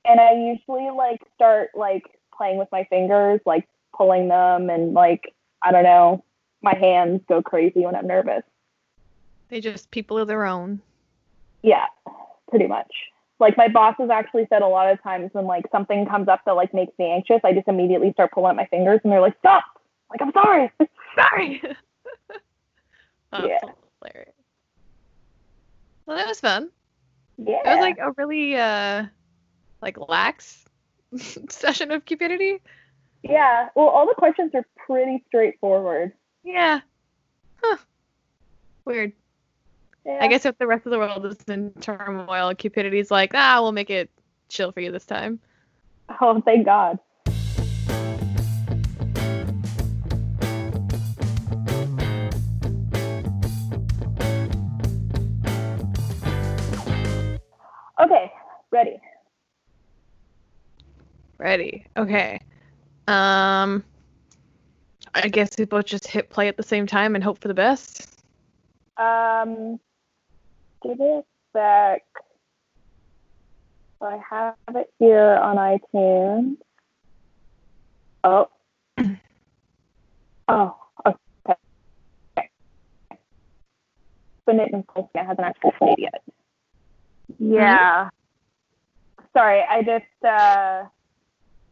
and 0.06 0.20
I 0.20 0.34
usually 0.34 0.90
like 0.90 1.22
start 1.36 1.70
like 1.76 2.20
playing 2.36 2.58
with 2.58 2.70
my 2.72 2.84
fingers, 2.86 3.42
like 3.46 3.68
pulling 3.96 4.28
them, 4.28 4.72
and 4.72 4.96
like 4.96 5.36
I 5.62 5.72
don't 5.72 5.84
know, 5.84 6.24
my 6.64 6.76
hands 6.76 7.22
go 7.30 7.44
crazy 7.44 7.82
when 7.86 7.96
I'm 7.96 8.08
nervous. 8.08 8.42
they 9.50 9.62
just 9.62 9.92
people 9.92 10.18
of 10.18 10.28
their 10.28 10.46
own. 10.46 10.82
Yeah, 11.62 11.86
pretty 12.50 12.66
much. 12.66 12.92
Like 13.42 13.58
my 13.58 13.68
boss 13.68 13.96
has 13.98 14.12
actually 14.12 14.46
said 14.50 14.62
a 14.62 14.68
lot 14.68 14.92
of 14.92 15.02
times 15.02 15.32
when 15.34 15.46
like 15.48 15.66
something 15.72 16.06
comes 16.06 16.28
up 16.28 16.42
that 16.46 16.52
like 16.52 16.76
makes 16.76 16.98
me 17.00 17.12
anxious, 17.12 17.42
I 17.44 17.54
just 17.54 17.68
immediately 17.68 18.14
start 18.14 18.32
pulling 18.32 18.52
at 18.52 18.56
my 18.56 18.68
fingers, 18.68 19.02
and 19.04 19.12
they're 19.12 19.20
like, 19.20 19.36
"Stop!" 19.40 19.64
Like 20.12 20.22
I'm 20.22 20.32
sorry. 20.32 20.72
Sorry. 21.16 21.62
oh, 23.34 23.46
Yeah. 23.46 23.60
Hilarious. 24.02 24.34
Well, 26.06 26.18
that 26.18 26.28
was 26.28 26.40
fun. 26.40 26.70
yeah. 27.38 27.58
It 27.66 27.76
was 27.76 27.80
like 27.82 27.98
a 27.98 28.12
really 28.18 28.56
uh, 28.56 29.06
like 29.82 29.98
lax 30.08 30.64
session 31.50 31.92
of 31.92 32.06
cupidity. 32.06 32.62
yeah. 33.24 33.68
Well, 33.76 33.88
all 33.88 34.06
the 34.08 34.16
questions 34.16 34.52
are 34.54 34.66
pretty 34.86 35.24
straightforward. 35.28 36.14
Yeah. 36.44 36.80
Huh. 37.62 37.78
Weird. 38.86 39.12
Yeah. 40.06 40.20
I 40.22 40.28
guess 40.28 40.46
if 40.46 40.58
the 40.58 40.68
rest 40.68 40.86
of 40.86 40.92
the 40.92 40.98
world 40.98 41.26
is 41.26 41.38
in 41.48 41.72
turmoil, 41.80 42.54
Cupidity's 42.56 43.12
like, 43.12 43.32
ah, 43.36 43.60
we'll 43.62 43.72
make 43.72 43.90
it 43.90 44.10
chill 44.50 44.72
for 44.72 44.80
you 44.80 44.92
this 44.92 45.06
time. 45.06 45.40
Oh, 46.20 46.42
thank 46.42 46.66
God. 46.66 47.00
Okay, 58.00 58.32
ready. 58.72 59.00
Ready. 61.38 61.86
Okay. 61.96 62.40
Um 63.08 63.84
I 65.14 65.28
guess 65.28 65.50
we 65.58 65.66
both 65.66 65.86
just 65.86 66.08
hit 66.08 66.30
play 66.30 66.48
at 66.48 66.58
the 66.58 66.64
same 66.64 66.88
time 66.88 67.16
and 67.16 67.24
hope 67.24 67.40
for 67.40 67.48
the 67.48 67.54
best. 67.54 68.08
Um, 68.98 69.80
give 70.84 70.98
it 71.00 71.26
back. 71.54 72.04
So 74.00 74.08
I 74.08 74.20
have 74.30 74.56
it 74.76 74.92
here 75.00 75.36
on 75.36 75.58
iTunes. 75.58 76.58
Oh. 78.24 78.50
Oh, 80.48 80.76
okay. 81.06 82.50
Open 84.48 84.60
it 84.60 84.74
in 84.74 84.84
full 84.94 85.08
screen. 85.10 85.24
It 85.24 85.28
hasn't 85.28 85.48
actually 85.48 85.72
played 85.78 85.96
yet. 85.98 86.22
Yeah. 87.40 88.10
Sorry, 89.34 89.62
I 89.62 89.82
just 89.82 90.26
uh, 90.26 90.84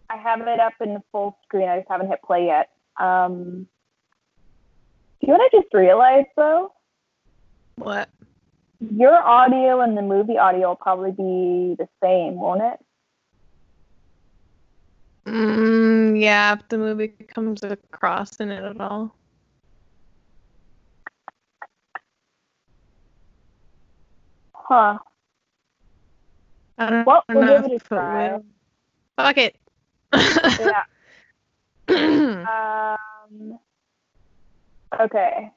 I 0.10 0.18
have 0.18 0.40
it 0.42 0.60
up 0.62 0.74
in 0.80 1.02
full 1.12 1.38
screen. 1.44 1.68
I 1.68 1.80
just 1.80 1.90
haven't 1.90 2.08
hit 2.08 2.22
play 2.24 2.46
yet. 2.46 2.70
Um, 2.98 3.68
do 5.20 5.28
you 5.28 5.34
know 5.34 5.40
what 5.40 5.52
I 5.54 5.58
just 5.62 5.74
realized 5.74 6.30
though? 6.38 6.72
What? 7.76 8.08
Your 8.80 9.22
audio 9.22 9.82
and 9.82 9.98
the 9.98 10.02
movie 10.02 10.38
audio 10.38 10.70
will 10.70 10.76
probably 10.76 11.12
be 11.12 11.76
the 11.78 11.88
same, 12.02 12.36
won't 12.36 12.62
it? 12.62 12.80
Mm, 15.30 16.20
yeah, 16.20 16.54
if 16.54 16.68
the 16.70 16.78
movie 16.78 17.10
comes 17.10 17.62
across 17.62 18.38
in 18.38 18.52
it 18.52 18.64
at 18.64 18.80
all. 18.80 19.14
Huh. 24.54 25.00
I 26.78 26.90
don't, 26.90 27.06
Well, 27.06 27.24
I 27.28 27.36
we'll 27.36 27.46
don't 27.46 27.64
give 27.64 27.72
know 27.72 27.76
it 27.76 27.82
a 27.82 27.88
try. 27.88 28.40
Fuck 29.18 29.38
it. 29.38 29.56
Yeah. 30.60 30.84
Um. 33.30 33.60
Okay. 35.00 35.52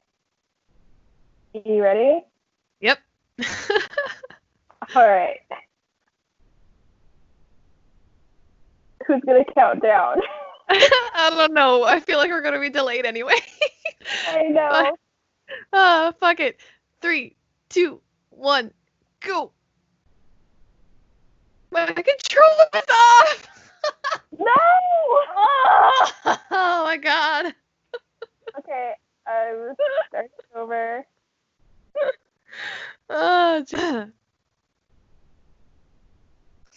You 1.53 1.83
ready? 1.83 2.23
yep. 2.81 2.99
All 4.95 5.07
right. 5.07 5.39
Who's 9.07 9.21
gonna 9.25 9.43
count 9.53 9.81
down? 9.81 10.17
I 10.69 11.29
don't 11.35 11.53
know. 11.53 11.83
I 11.83 11.99
feel 11.99 12.17
like 12.17 12.29
we're 12.29 12.41
gonna 12.41 12.59
be 12.59 12.69
delayed 12.69 13.05
anyway. 13.05 13.35
I 14.29 14.43
know. 14.43 14.95
Ah, 15.73 16.13
fuck 16.19 16.39
it. 16.39 16.59
Three, 17.01 17.35
two, 17.69 17.99
one, 18.29 18.71
go. 19.19 19.51
My 21.71 21.85
control 21.85 22.49
is 22.75 22.83
off. 22.89 23.47
No. 24.39 24.45
oh, 24.47 26.37
oh 26.51 26.83
my 26.85 26.97
god. 26.97 27.53
Okay. 28.59 28.93
I'm 29.27 29.75
starting 30.09 30.29
over. 30.55 31.05
Oh, 33.75 34.05
j- 34.05 34.11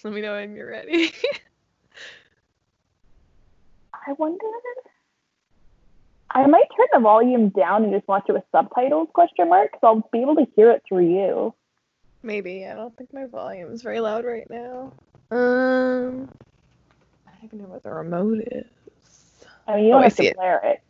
Let 0.05 0.15
me 0.15 0.21
know 0.23 0.35
when 0.35 0.55
you're 0.57 0.71
ready. 0.71 1.13
I 3.95 4.13
wonder. 4.19 4.45
I 6.33 6.47
might 6.47 6.67
turn 6.77 6.87
the 6.93 7.01
volume 7.01 7.49
down 7.51 7.85
and 7.85 7.93
just 7.95 8.09
watch 8.09 8.25
it 8.29 8.33
with 8.33 8.45
subtitles? 8.53 9.09
Question 9.15 9.49
mark. 9.49 9.73
Because 9.73 9.81
I'll 9.85 10.09
be 10.13 10.23
able 10.23 10.37
to 10.37 10.47
hear 10.57 10.71
it 10.73 10.83
through 10.89 11.07
you. 11.09 11.55
Maybe. 12.23 12.67
I 12.67 12.75
don't 12.75 12.97
think 12.97 13.13
my 13.15 13.27
volume 13.27 13.73
is 13.73 13.83
very 13.83 14.01
loud 14.01 14.25
right 14.25 14.49
now. 14.51 14.93
Um. 15.31 16.29
I 17.27 17.33
don't 17.33 17.45
even 17.45 17.59
know 17.61 17.67
what 17.69 17.83
the 17.83 17.91
remote 17.91 18.41
is. 18.53 18.67
I 19.67 19.77
mean, 19.77 19.87
you 19.87 19.93
Oh, 19.93 19.99
don't 19.99 20.03
I 20.03 20.09
have 20.09 20.17
see 20.17 20.27
to 20.27 20.29
it. 20.29 20.37
it. 20.65 20.81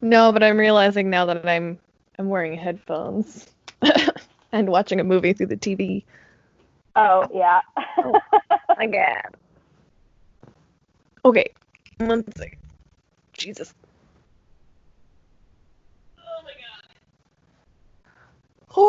No, 0.00 0.32
but 0.32 0.42
I'm 0.42 0.58
realizing 0.58 1.10
now 1.10 1.26
that 1.26 1.46
I'm 1.48 1.78
I'm 2.18 2.28
wearing 2.28 2.56
headphones 2.56 3.48
and 4.52 4.68
watching 4.68 5.00
a 5.00 5.04
movie 5.04 5.32
through 5.32 5.46
the 5.46 5.56
TV. 5.56 6.04
Oh 6.94 7.26
yeah. 7.32 7.60
Oh, 7.98 8.20
my 8.78 8.86
God. 8.86 9.34
Okay, 11.24 11.50
one 11.98 12.24
second. 12.36 12.58
Jesus. 13.32 13.74
Oh 16.18 16.42
my 16.44 16.52
God. 16.52 16.86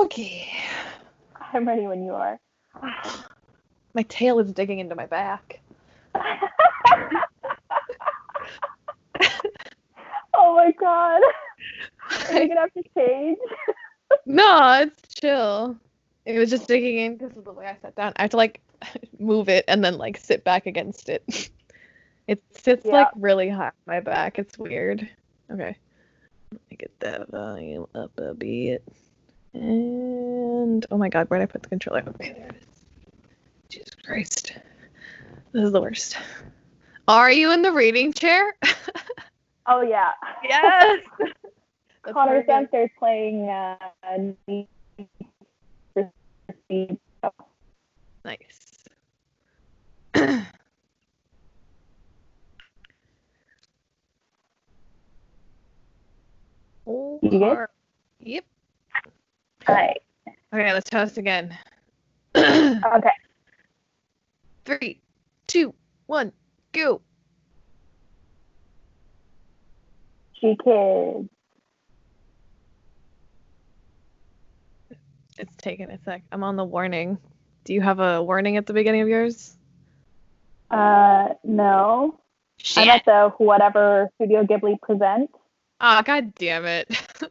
Okay. 0.06 0.50
I'm 1.54 1.68
ready 1.68 1.88
when 1.88 2.04
you 2.04 2.14
are. 2.14 2.40
My 3.94 4.04
tail 4.04 4.40
is 4.40 4.52
digging 4.54 4.80
into 4.80 4.96
my 4.96 5.06
back. 5.08 5.60
oh 10.36 10.56
my 10.56 10.72
god. 10.80 11.22
Are 12.30 12.42
you 12.42 12.48
gonna 12.48 12.62
have 12.62 12.74
to 12.74 12.84
change? 12.98 13.38
No, 14.26 14.82
it's 14.82 15.14
chill. 15.16 15.78
It 16.26 16.38
was 16.38 16.50
just 16.50 16.68
digging 16.68 16.98
in 16.98 17.18
because 17.18 17.38
of 17.38 17.46
the 17.46 17.54
way 17.54 17.66
I 17.66 17.78
sat 17.82 17.96
down. 17.96 18.14
I 18.18 18.24
have 18.24 18.32
to 18.32 18.38
like 18.38 18.62
move 19.20 19.50
it 19.50 19.66
and 19.68 19.84
then 19.84 19.98
like 19.98 20.18
sit 20.18 20.44
back 20.44 20.66
against 20.66 21.10
it. 21.10 21.24
It 22.28 22.44
sits 22.52 22.86
Yeah. 22.86 22.92
like 22.92 23.08
really 23.16 23.48
high 23.48 23.68
on 23.68 23.72
my 23.88 24.02
back. 24.02 24.38
It's 24.38 24.58
weird. 24.58 25.10
Okay. 25.50 25.78
Let 26.52 26.62
me 26.70 26.76
get 26.78 27.00
that 27.00 27.30
volume 27.30 27.88
up 27.96 28.12
a 28.18 28.34
bit. 28.34 28.84
And 29.54 30.86
oh 30.92 30.98
my 30.98 31.08
god, 31.08 31.30
where'd 31.30 31.42
I 31.42 31.46
put 31.46 31.64
the 31.64 31.70
controller? 31.70 32.04
Okay, 32.06 32.34
there 32.34 32.48
it 32.48 32.56
is. 32.58 32.68
Jesus 33.70 33.96
Christ. 34.06 34.58
This 35.54 35.64
is 35.64 35.72
the 35.72 35.80
worst. 35.80 36.18
Are 37.08 37.32
you 37.32 37.54
in 37.54 37.62
the 37.62 37.72
reading 37.72 38.12
chair? 38.12 38.54
Oh 39.70 39.82
yeah. 39.82 40.12
yes. 40.44 41.00
Connor's 42.14 42.46
perfect. 42.46 42.48
downstairs 42.48 42.90
playing 42.98 43.50
uh, 43.50 43.78
Need 44.48 44.68
for 45.94 46.10
Speed. 46.64 46.98
Nice. 48.24 48.86
oh, 56.88 57.20
You 57.22 57.30
good? 57.30 57.68
Yep. 58.22 58.46
Alright. 59.68 60.02
Okay, 60.54 60.74
let's 60.74 60.90
this 61.06 61.18
again. 61.18 61.58
Okay. 62.36 63.10
Three, 64.66 65.00
two, 65.48 65.74
one, 66.08 66.34
go. 66.74 67.02
G 70.42 70.58
kids. 70.64 71.30
It's 75.38 75.56
taking 75.58 75.90
a 75.90 76.00
sec. 76.04 76.24
I'm 76.32 76.44
on 76.44 76.56
the 76.56 76.66
warning. 76.66 77.18
Do 77.64 77.74
you 77.74 77.82
have 77.82 78.00
a 78.00 78.22
warning 78.22 78.58
at 78.58 78.66
the 78.66 78.74
beginning 78.74 79.02
of 79.02 79.08
yours? 79.08 79.56
Uh 80.70 81.30
no. 81.44 82.20
I'm 82.76 82.90
at 82.90 83.06
the 83.06 83.32
whatever 83.38 84.10
Studio 84.16 84.44
Ghibli 84.44 84.82
presents. 84.82 85.34
Ah, 85.80 86.02
god 86.02 86.34
damn 86.36 86.66
it. 86.66 86.90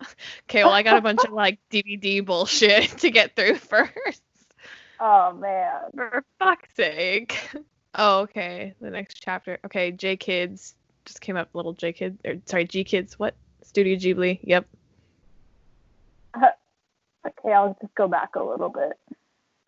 okay, 0.44 0.62
well 0.64 0.72
I 0.72 0.82
got 0.82 0.98
a 0.98 1.00
bunch 1.00 1.24
of 1.24 1.32
like 1.32 1.58
DVD 1.70 2.24
bullshit 2.24 2.90
to 2.98 3.10
get 3.10 3.34
through 3.34 3.56
first. 3.56 4.22
Oh 5.00 5.32
man. 5.32 5.80
For 5.94 6.24
fuck's 6.38 6.74
sake. 6.74 7.50
Oh, 7.94 8.20
okay. 8.20 8.74
The 8.80 8.90
next 8.90 9.20
chapter. 9.20 9.58
Okay, 9.64 9.90
J 9.90 10.16
Kids 10.16 10.74
just 11.06 11.20
came 11.20 11.36
up. 11.36 11.48
Little 11.54 11.72
J 11.72 11.92
Kids, 11.92 12.20
or 12.24 12.34
sorry, 12.44 12.64
G 12.66 12.84
Kids. 12.84 13.18
What? 13.18 13.34
Studio 13.62 13.96
Ghibli. 13.96 14.38
Yep. 14.42 14.66
Okay, 17.26 17.52
I'll 17.52 17.76
just 17.80 17.94
go 17.94 18.08
back 18.08 18.36
a 18.36 18.42
little 18.42 18.68
bit. 18.68 18.92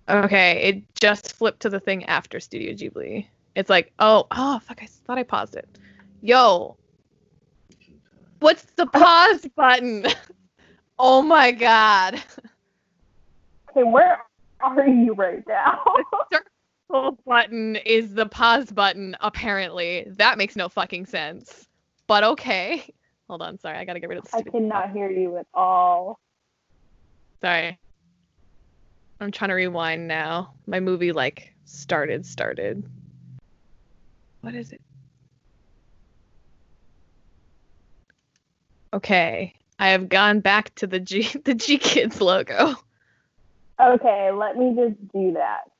Okay, 0.08 0.62
it 0.62 0.94
just 0.94 1.34
flipped 1.34 1.60
to 1.60 1.68
the 1.68 1.80
thing 1.80 2.04
after 2.04 2.40
Studio 2.40 2.72
Ghibli. 2.72 3.26
It's 3.54 3.68
like, 3.68 3.92
oh, 3.98 4.26
oh, 4.30 4.58
fuck! 4.60 4.82
I 4.82 4.86
thought 4.86 5.18
I 5.18 5.22
paused 5.22 5.56
it. 5.56 5.68
Yo, 6.22 6.76
what's 8.38 8.64
the 8.76 8.88
oh. 8.94 8.98
pause 8.98 9.46
button? 9.56 10.06
oh 10.98 11.22
my 11.22 11.52
god. 11.52 12.22
Okay, 13.70 13.82
where 13.82 14.18
are 14.60 14.86
you 14.86 15.14
right 15.14 15.42
now? 15.46 15.82
Circle 16.32 17.18
button 17.26 17.76
is 17.76 18.14
the 18.14 18.26
pause 18.26 18.70
button. 18.70 19.16
Apparently, 19.20 20.06
that 20.16 20.38
makes 20.38 20.56
no 20.56 20.68
fucking 20.68 21.06
sense. 21.06 21.68
But 22.06 22.24
okay. 22.24 22.92
Hold 23.28 23.42
on, 23.42 23.58
sorry, 23.58 23.76
I 23.76 23.84
gotta 23.84 24.00
get 24.00 24.08
rid 24.08 24.18
of 24.18 24.24
the 24.24 24.36
I 24.36 24.42
cannot 24.42 24.92
hear 24.92 25.10
you 25.10 25.36
at 25.36 25.46
all. 25.52 26.18
Sorry. 27.40 27.78
I'm 29.20 29.32
trying 29.32 29.48
to 29.48 29.54
rewind 29.54 30.08
now. 30.08 30.54
My 30.66 30.80
movie 30.80 31.12
like 31.12 31.54
started 31.64 32.24
started. 32.24 32.84
What 34.40 34.54
is 34.54 34.72
it? 34.72 34.80
Okay. 38.92 39.54
I 39.78 39.88
have 39.90 40.08
gone 40.08 40.40
back 40.40 40.74
to 40.76 40.86
the 40.86 41.00
G 41.00 41.22
the 41.44 41.54
G 41.54 41.78
Kids 41.78 42.20
logo. 42.20 42.74
Okay, 43.80 44.30
let 44.32 44.56
me 44.56 44.74
just 44.74 45.12
do 45.12 45.34
that. 45.34 45.70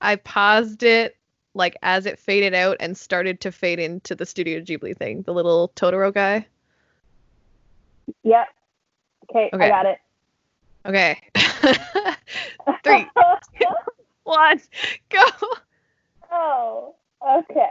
I 0.00 0.16
paused 0.16 0.82
it 0.82 1.16
like 1.54 1.74
as 1.82 2.04
it 2.04 2.18
faded 2.18 2.52
out 2.52 2.76
and 2.80 2.96
started 2.96 3.40
to 3.40 3.50
fade 3.50 3.78
into 3.78 4.14
the 4.14 4.26
Studio 4.26 4.60
Ghibli 4.60 4.94
thing, 4.94 5.22
the 5.22 5.32
little 5.32 5.72
Totoro 5.74 6.12
guy. 6.12 6.46
Yep. 8.24 8.46
Okay, 9.30 9.50
Okay. 9.54 9.64
I 9.64 9.68
got 9.68 9.86
it. 9.86 9.98
Okay. 10.86 11.18
Three, 12.84 13.06
one, 14.22 14.60
go. 15.10 15.22
oh, 16.30 16.94
okay. 17.40 17.70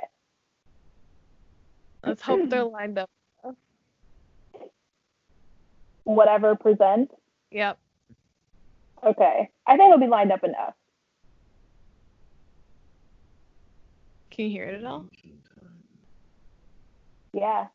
Let's 2.03 2.21
hope 2.21 2.49
they're 2.49 2.63
lined 2.65 2.97
up. 2.97 3.09
Whatever 6.03 6.55
presents. 6.55 7.13
Yep. 7.51 7.77
Okay. 9.05 9.49
I 9.65 9.77
think 9.77 9.87
it'll 9.87 9.99
be 9.99 10.07
lined 10.07 10.31
up 10.31 10.43
enough. 10.43 10.73
Can 14.29 14.45
you 14.45 14.51
hear 14.51 14.65
it 14.65 14.75
at 14.75 14.85
all? 14.85 15.05
Yeah. 17.33 17.67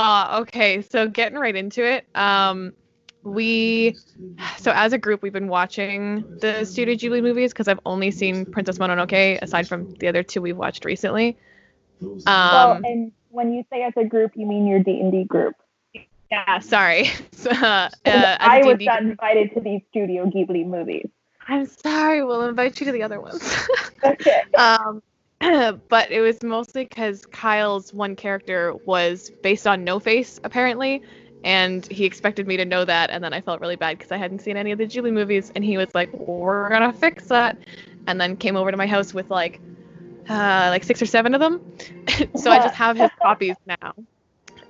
Uh, 0.00 0.38
okay, 0.40 0.80
so 0.80 1.08
getting 1.08 1.38
right 1.38 1.54
into 1.54 1.84
it. 1.84 2.06
Um, 2.14 2.72
we, 3.22 3.96
so 4.56 4.72
as 4.74 4.94
a 4.94 4.98
group, 4.98 5.20
we've 5.22 5.32
been 5.32 5.48
watching 5.48 6.24
the 6.40 6.64
Studio 6.64 6.94
Ghibli 6.94 7.22
movies 7.22 7.52
because 7.52 7.68
I've 7.68 7.80
only 7.84 8.10
seen 8.10 8.46
Princess 8.46 8.78
Mononoke 8.78 9.38
aside 9.42 9.68
from 9.68 9.94
the 9.98 10.08
other 10.08 10.22
two 10.22 10.40
we've 10.40 10.56
watched 10.56 10.86
recently. 10.86 11.36
well, 12.00 12.72
Um, 12.72 12.84
and 12.84 13.12
when 13.28 13.52
you 13.52 13.62
say 13.70 13.82
as 13.82 13.92
a 13.96 14.04
group, 14.04 14.32
you 14.36 14.46
mean 14.46 14.66
your 14.66 14.78
D 14.78 15.00
and 15.00 15.12
D 15.12 15.24
group. 15.24 15.54
yeah, 16.30 16.58
sorry. 16.60 17.10
So, 17.32 17.50
uh, 17.50 17.88
And 18.04 18.24
as 18.24 18.36
a 18.36 18.42
I 18.42 18.58
was 18.64 18.76
D&D 18.78 18.84
not 18.86 18.98
group- 19.00 19.10
invited 19.12 19.54
to 19.54 19.60
these 19.60 19.80
Studio 19.90 20.26
Ghibli 20.26 20.66
movies. 20.66 21.08
I'm 21.48 21.66
sorry. 21.66 22.22
We'll 22.24 22.46
invite 22.48 22.78
you 22.80 22.86
to 22.86 22.92
the 22.92 23.02
other 23.02 23.20
ones. 23.20 23.42
Okay. 24.04 24.42
um, 24.56 25.02
but 25.88 26.10
it 26.10 26.20
was 26.20 26.42
mostly 26.42 26.84
because 26.84 27.24
Kyle's 27.26 27.94
one 27.94 28.14
character 28.14 28.74
was 28.84 29.30
based 29.42 29.66
on 29.66 29.84
No 29.84 29.98
Face, 29.98 30.38
apparently, 30.44 31.02
and 31.44 31.86
he 31.86 32.04
expected 32.04 32.46
me 32.46 32.58
to 32.58 32.64
know 32.64 32.84
that, 32.84 33.10
and 33.10 33.24
then 33.24 33.32
I 33.32 33.40
felt 33.40 33.60
really 33.60 33.76
bad 33.76 33.96
because 33.96 34.12
I 34.12 34.18
hadn't 34.18 34.40
seen 34.40 34.56
any 34.56 34.70
of 34.72 34.78
the 34.78 34.86
Julie 34.86 35.10
movies, 35.10 35.50
and 35.54 35.64
he 35.64 35.78
was 35.78 35.88
like, 35.94 36.12
"We're 36.12 36.68
gonna 36.68 36.92
fix 36.92 37.26
that," 37.28 37.56
and 38.06 38.20
then 38.20 38.36
came 38.36 38.56
over 38.56 38.70
to 38.70 38.76
my 38.76 38.86
house 38.86 39.14
with 39.14 39.30
like, 39.30 39.60
uh, 40.28 40.68
like 40.70 40.84
six 40.84 41.00
or 41.00 41.06
seven 41.06 41.34
of 41.34 41.40
them. 41.40 41.60
so 42.36 42.50
I 42.50 42.58
just 42.58 42.74
have 42.74 42.98
his 42.98 43.10
copies 43.22 43.56
now. 43.66 43.94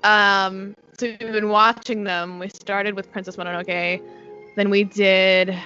Um, 0.04 0.76
so 0.98 1.06
we've 1.06 1.32
been 1.32 1.48
watching 1.48 2.04
them. 2.04 2.38
We 2.38 2.48
started 2.48 2.94
with 2.94 3.10
Princess 3.10 3.36
Mononoke, 3.36 4.00
then 4.54 4.70
we 4.70 4.84
did. 4.84 5.58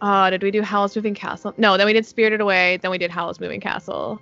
Uh, 0.00 0.30
did 0.30 0.42
we 0.42 0.50
do 0.50 0.62
Howl's 0.62 0.94
Moving 0.94 1.14
Castle? 1.14 1.54
No, 1.56 1.76
then 1.76 1.86
we 1.86 1.92
did 1.92 2.06
Spirited 2.06 2.40
Away, 2.40 2.78
then 2.78 2.90
we 2.90 2.98
did 2.98 3.10
Howl's 3.10 3.40
Moving 3.40 3.60
Castle. 3.60 4.20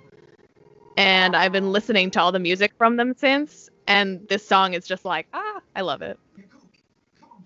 And 0.95 1.35
I've 1.35 1.51
been 1.51 1.71
listening 1.71 2.09
to 2.11 2.21
all 2.21 2.31
the 2.31 2.39
music 2.39 2.73
from 2.77 2.95
them 2.95 3.13
since, 3.15 3.69
and 3.85 4.27
this 4.29 4.47
song 4.47 4.73
is 4.73 4.87
just 4.87 5.05
like, 5.05 5.27
ah, 5.33 5.61
I 5.75 5.81
love 5.81 6.01
it. 6.01 6.19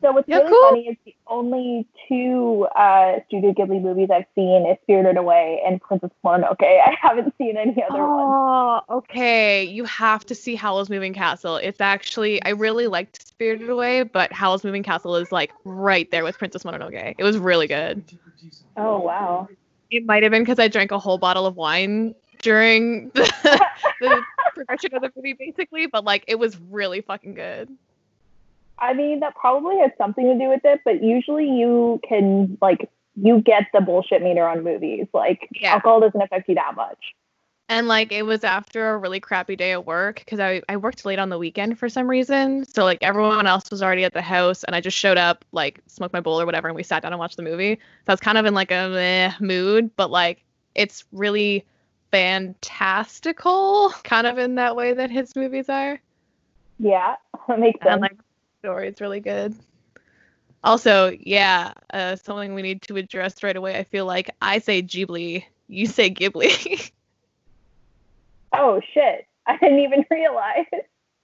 So 0.01 0.11
what's 0.11 0.27
Yeah, 0.27 0.37
really 0.37 0.49
cool. 0.49 0.69
funny 0.69 0.87
is 0.87 0.97
the 1.05 1.15
only 1.27 1.85
two 2.07 2.67
uh, 2.75 3.19
Studio 3.27 3.53
Ghibli 3.53 3.81
movies 3.81 4.09
I've 4.11 4.25
seen 4.35 4.65
is 4.65 4.77
Spirited 4.83 5.17
Away 5.17 5.61
and 5.65 5.79
Princess 5.81 6.09
Mononoke. 6.25 6.55
I 6.63 6.95
haven't 6.99 7.33
seen 7.37 7.55
any 7.55 7.83
other 7.83 7.99
ones. 7.99 8.33
Oh, 8.33 8.81
okay. 8.97 9.63
You 9.63 9.85
have 9.85 10.25
to 10.25 10.35
see 10.35 10.55
Howl's 10.55 10.89
Moving 10.89 11.13
Castle. 11.13 11.57
It's 11.57 11.81
actually 11.81 12.41
I 12.43 12.49
really 12.49 12.87
liked 12.87 13.25
Spirited 13.27 13.69
Away, 13.69 14.03
but 14.03 14.33
Howl's 14.33 14.63
Moving 14.63 14.83
Castle 14.83 15.15
is 15.15 15.31
like 15.31 15.51
right 15.65 16.09
there 16.09 16.23
with 16.23 16.37
Princess 16.37 16.63
Mononoke. 16.63 17.15
It 17.17 17.23
was 17.23 17.37
really 17.37 17.67
good. 17.67 18.03
Oh 18.77 18.99
wow. 18.99 19.47
It 19.91 20.05
might 20.05 20.23
have 20.23 20.31
been 20.31 20.41
because 20.41 20.59
I 20.59 20.67
drank 20.67 20.91
a 20.91 20.99
whole 20.99 21.17
bottle 21.17 21.45
of 21.45 21.57
wine 21.57 22.15
during 22.41 23.09
the, 23.13 23.61
the 23.99 24.23
progression 24.55 24.95
of 24.95 25.01
the 25.01 25.11
movie, 25.15 25.33
basically, 25.33 25.85
but 25.85 26.03
like 26.03 26.23
it 26.27 26.39
was 26.39 26.57
really 26.69 27.01
fucking 27.01 27.35
good. 27.35 27.69
I 28.82 28.94
mean, 28.94 29.20
that 29.20 29.36
probably 29.36 29.78
has 29.78 29.91
something 29.98 30.26
to 30.26 30.38
do 30.38 30.50
with 30.50 30.62
it, 30.65 30.82
but 30.84 31.04
usually 31.04 31.48
you 31.48 32.02
can 32.08 32.58
like 32.62 32.89
you 33.15 33.39
get 33.41 33.67
the 33.74 33.80
bullshit 33.82 34.24
meter 34.24 34.48
on 34.48 34.63
movies. 34.63 35.08
Like 35.13 35.48
Yeah. 35.54 35.74
alcohol 35.74 36.02
doesn't 36.02 36.22
affect 36.22 36.50
you 36.50 36.56
that 36.56 36.76
much. 36.76 37.13
And 37.70 37.88
like 37.88 38.12
it 38.12 38.24
was 38.24 38.44
after 38.44 38.89
a 38.89 38.98
really 38.98 39.22
crappy 39.22 39.56
day 39.56 39.72
at 39.72 39.86
work 39.86 40.20
because 40.20 40.39
I, 40.41 40.62
I 40.67 40.76
worked 40.76 41.06
late 41.06 41.20
on 41.20 41.30
the 41.30 41.38
weekend 41.38 41.80
for 41.80 41.88
some 41.88 42.10
reason. 42.10 42.65
So 42.65 42.84
like 42.84 42.98
everyone 43.02 43.48
else 43.48 43.70
was 43.70 43.82
already 43.82 44.04
at 44.04 44.13
the 44.13 44.22
house 44.22 44.63
and 44.65 44.76
I 44.76 44.82
just 44.82 44.98
showed 44.98 45.17
up, 45.17 45.46
like 45.52 45.80
smoked 45.88 46.12
my 46.12 46.20
bowl 46.20 46.41
or 46.41 46.46
whatever, 46.46 46.67
and 46.67 46.76
we 46.76 46.84
sat 46.84 47.04
down 47.04 47.13
and 47.13 47.20
watched 47.20 47.38
the 47.38 47.44
movie. 47.44 47.76
So 47.76 48.10
I 48.10 48.12
was 48.13 48.20
kind 48.20 48.38
of 48.38 48.46
in 48.46 48.54
like 48.54 48.72
a 48.72 48.89
meh 48.89 49.34
mood, 49.39 49.96
but 49.96 50.10
like 50.12 50.44
it's 50.76 51.06
really 51.13 51.65
fantastical, 52.12 53.91
kind 54.04 54.28
of 54.28 54.38
in 54.38 54.56
that 54.56 54.76
way 54.76 54.94
that 54.94 55.12
his 55.12 55.36
movies 55.36 55.70
are. 55.70 56.00
Yeah, 56.80 57.15
that 57.48 57.60
makes 57.60 57.80
sense. 57.80 57.94
And 57.94 58.02
like 58.02 58.17
story 58.62 58.88
It's 58.88 59.02
really 59.02 59.19
good. 59.19 59.56
Also, 60.63 61.17
yeah, 61.19 61.74
uh, 61.91 62.15
something 62.15 62.54
we 62.54 62.62
need 62.62 62.84
to 62.84 62.97
address 62.97 63.41
right 63.41 63.56
away. 63.56 63.76
I 63.76 63.84
feel 63.84 64.06
like 64.06 64.30
I 64.39 64.60
say 64.60 64.84
Ghibli, 64.84 65.43
you 65.67 65.88
say 65.88 66.12
Ghibli. 66.12 66.91
oh 68.54 68.80
shit, 68.93 69.26
I 69.47 69.58
didn't 69.58 69.80
even 69.80 70.06
realize. 70.12 70.67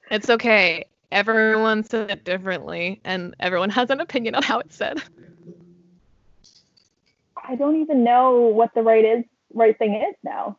It's 0.10 0.32
okay. 0.32 0.86
Everyone 1.12 1.84
says 1.84 2.10
it 2.10 2.24
differently, 2.24 3.00
and 3.04 3.36
everyone 3.40 3.70
has 3.70 3.92
an 3.92 4.02
opinion 4.02 4.34
on 4.34 4.42
how 4.42 4.60
it's 4.60 4.76
said. 4.76 5.00
I 7.48 7.54
don't 7.56 7.80
even 7.82 8.04
know 8.04 8.48
what 8.48 8.74
the 8.74 8.82
right 8.82 9.06
is 9.06 9.24
right 9.54 9.78
thing 9.78 9.94
is 9.94 10.16
now. 10.24 10.58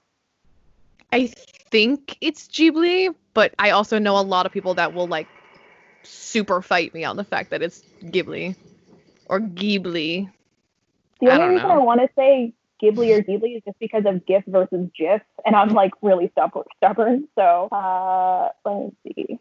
I 1.13 1.27
think 1.27 2.17
it's 2.21 2.47
Ghibli, 2.47 3.13
but 3.35 3.53
I 3.59 3.71
also 3.71 3.99
know 3.99 4.17
a 4.17 4.23
lot 4.23 4.47
of 4.47 4.53
people 4.53 4.75
that 4.75 4.95
will 4.95 5.09
like 5.09 5.27
super 6.03 6.63
fight 6.63 6.95
me 6.95 7.05
on 7.05 7.17
the 7.17 7.25
fact 7.25 7.51
that 7.51 7.63
it's 7.63 7.83
Ghibli 8.03 8.57
or 9.27 9.41
Ghibli. 9.41 10.31
The 11.21 11.27
I 11.27 11.31
only 11.31 11.39
don't 11.39 11.49
reason 11.51 11.69
know. 11.69 11.75
I 11.75 11.79
want 11.79 12.01
to 12.01 12.09
say 12.17 12.53
Ghibli 12.83 13.19
or 13.19 13.23
Ghibli 13.23 13.57
is 13.57 13.63
just 13.65 13.79
because 13.79 14.05
of 14.07 14.25
GIF 14.27 14.45
versus 14.47 14.89
GIF, 14.97 15.23
and 15.45 15.57
I'm 15.57 15.71
like 15.71 15.93
really 16.03 16.31
stubborn. 16.33 16.65
stubborn. 16.77 17.29
So 17.35 17.69
uh, 17.73 18.51
let 18.65 18.77
me 18.77 18.93
see. 19.05 19.39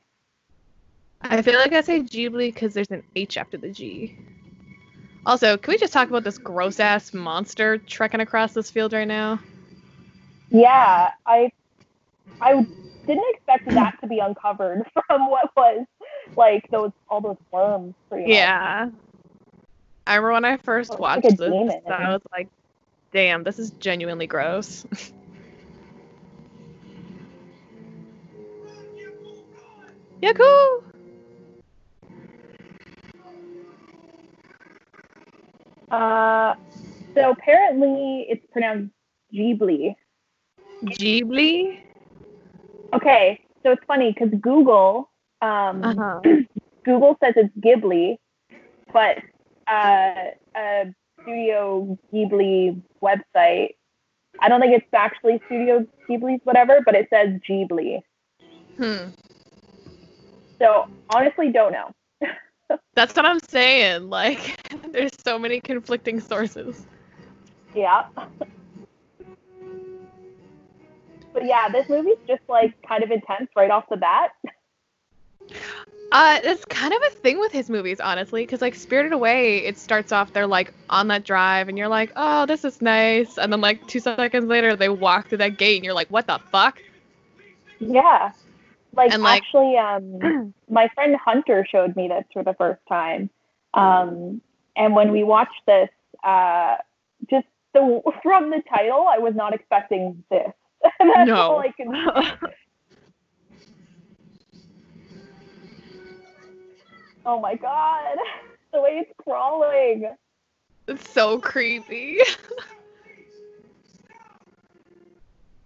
I 1.21 1.41
feel 1.41 1.59
like 1.59 1.73
I 1.73 1.81
say 1.81 2.01
Ghibli 2.01 2.53
because 2.53 2.73
there's 2.73 2.91
an 2.91 3.03
H 3.15 3.37
after 3.37 3.57
the 3.57 3.69
G. 3.69 4.17
Also, 5.25 5.57
can 5.57 5.73
we 5.73 5.77
just 5.77 5.93
talk 5.93 6.07
about 6.07 6.23
this 6.23 6.37
gross 6.37 6.79
ass 6.79 7.13
monster 7.13 7.77
trekking 7.77 8.21
across 8.21 8.53
this 8.53 8.71
field 8.71 8.93
right 8.93 9.07
now? 9.07 9.39
Yeah, 10.49 11.11
I 11.25 11.51
I 12.39 12.65
didn't 13.05 13.25
expect 13.35 13.65
that 13.73 13.99
to 14.01 14.07
be 14.07 14.19
uncovered 14.19 14.83
from 15.07 15.29
what 15.29 15.49
was 15.55 15.85
like 16.35 16.67
those 16.71 16.91
all 17.09 17.21
those 17.21 17.37
worms. 17.51 17.95
Much. 18.11 18.21
Yeah. 18.25 18.89
I 20.05 20.15
remember 20.15 20.33
when 20.33 20.45
I 20.45 20.57
first 20.57 20.91
Oh, 20.93 20.97
watched 20.97 21.25
like 21.25 21.37
this, 21.37 21.51
demon. 21.51 21.81
I 21.87 22.09
was 22.09 22.21
like, 22.31 22.47
damn, 23.11 23.43
this 23.43 23.59
is 23.59 23.71
genuinely 23.71 24.27
gross. 24.27 24.85
Yaku! 30.21 30.83
Uh, 35.91 36.53
so 37.15 37.31
apparently 37.31 38.25
it's 38.29 38.45
pronounced 38.51 38.91
Ghibli. 39.33 39.95
Ghibli? 40.85 41.79
Okay, 42.93 43.39
so 43.63 43.71
it's 43.71 43.83
funny 43.85 44.13
because 44.13 44.33
Google 44.39 45.09
um, 45.41 45.83
Uh-huh. 45.83 46.21
Google 46.83 47.17
says 47.21 47.33
it's 47.35 47.53
Ghibli, 47.57 48.17
but 48.93 49.17
uh, 49.67 50.31
a 50.55 50.93
Studio 51.21 51.97
Ghibli 52.13 52.81
website. 53.03 53.75
I 54.39 54.47
don't 54.47 54.61
think 54.61 54.73
it's 54.73 54.85
actually 54.93 55.41
Studio 55.47 55.85
Ghibli's 56.09 56.39
whatever, 56.45 56.79
but 56.85 56.95
it 56.95 57.09
says 57.09 57.39
Ghibli. 57.49 58.01
Hmm. 58.77 59.09
So 60.59 60.87
honestly, 61.13 61.51
don't 61.51 61.73
know. 61.73 61.91
That's 62.95 63.15
what 63.15 63.25
I'm 63.25 63.39
saying. 63.49 64.09
Like, 64.09 64.71
there's 64.91 65.11
so 65.23 65.37
many 65.37 65.59
conflicting 65.59 66.19
sources. 66.19 66.85
Yeah. 67.75 68.05
but 71.33 71.45
yeah, 71.45 71.69
this 71.69 71.89
movie's 71.89 72.17
just 72.27 72.43
like 72.47 72.73
kind 72.87 73.03
of 73.03 73.11
intense 73.11 73.49
right 73.55 73.69
off 73.71 73.85
the 73.89 73.97
bat. 73.97 74.31
Uh, 76.17 76.39
it's 76.43 76.65
kind 76.65 76.91
of 76.91 76.99
a 77.07 77.11
thing 77.11 77.39
with 77.39 77.51
his 77.51 77.69
movies, 77.69 77.99
honestly, 77.99 78.41
because 78.41 78.59
like 78.59 78.73
Spirited 78.73 79.13
Away, 79.13 79.57
it 79.57 79.77
starts 79.77 80.11
off 80.11 80.33
they're 80.33 80.47
like 80.47 80.73
on 80.89 81.09
that 81.09 81.23
drive, 81.23 81.69
and 81.69 81.77
you're 81.77 81.87
like, 81.87 82.11
oh, 82.15 82.47
this 82.47 82.65
is 82.65 82.81
nice, 82.81 83.37
and 83.37 83.53
then 83.53 83.61
like 83.61 83.85
two 83.85 83.99
seconds 83.99 84.45
later, 84.45 84.75
they 84.75 84.89
walk 84.89 85.27
through 85.29 85.37
that 85.37 85.59
gate, 85.59 85.75
and 85.75 85.85
you're 85.85 85.93
like, 85.93 86.07
what 86.07 86.25
the 86.25 86.39
fuck? 86.51 86.81
Yeah. 87.77 88.31
Like, 88.95 89.13
And, 89.13 89.21
like- 89.21 89.43
actually, 89.43 89.77
um, 89.77 90.55
my 90.69 90.89
friend 90.95 91.15
Hunter 91.23 91.63
showed 91.69 91.95
me 91.95 92.07
this 92.07 92.23
for 92.33 92.43
the 92.43 92.55
first 92.55 92.81
time. 92.89 93.29
Um, 93.75 94.41
and 94.75 94.95
when 94.95 95.11
we 95.11 95.23
watched 95.23 95.61
this, 95.67 95.89
uh, 96.23 96.77
just 97.29 97.45
the 97.75 98.01
from 98.23 98.49
the 98.49 98.63
title, 98.73 99.05
I 99.07 99.19
was 99.19 99.35
not 99.35 99.53
expecting 99.53 100.23
this. 100.31 100.51
That's 100.99 101.27
No. 101.27 101.35
all 101.35 101.59
I 101.59 101.71
can 101.77 101.91
Oh 107.27 107.39
my 107.41 107.55
god, 107.55 108.15
the 108.71 108.79
way 108.81 109.03
it's 109.03 109.11
crawling. 109.21 110.09
it's 110.87 111.09
so 111.11 111.37
creepy. 111.37 112.19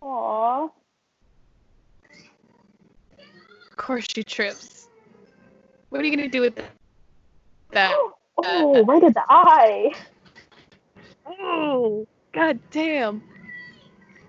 Aww. 0.02 0.72
of 3.70 3.78
course 3.78 4.06
she 4.12 4.24
trips. 4.24 4.88
What 5.90 6.02
are 6.02 6.06
you 6.06 6.16
gonna 6.18 6.28
do 6.28 6.42
with 6.42 6.60
that? 7.72 7.96
Oh, 8.38 8.84
right 8.86 9.04
at 9.04 9.14
the 9.14 9.24
eye. 9.30 9.94
Oh, 11.28 12.08
god 12.34 12.60
damn. 12.72 13.22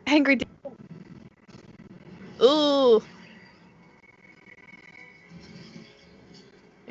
Angry. 0.06 0.36
Da- 0.36 0.46
Ooh. 2.42 3.02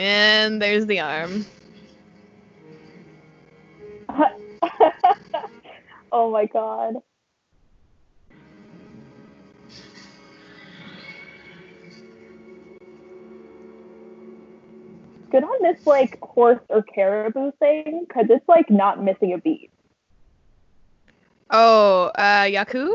And 0.02 0.60
there's 0.60 0.88
the 0.88 1.00
arm. 1.00 1.46
oh 6.12 6.32
my 6.32 6.48
god. 6.48 6.96
Good 15.30 15.44
on 15.44 15.62
this 15.62 15.78
like 15.86 16.18
horse 16.24 16.58
or 16.70 16.82
caribou 16.82 17.52
thing, 17.60 18.06
because 18.08 18.26
it's 18.32 18.50
like 18.50 18.72
not 18.72 19.04
missing 19.04 19.34
a 19.34 19.38
beat. 19.38 19.70
Oh, 21.52 22.06
uh, 22.16 22.46
Yaku? 22.46 22.90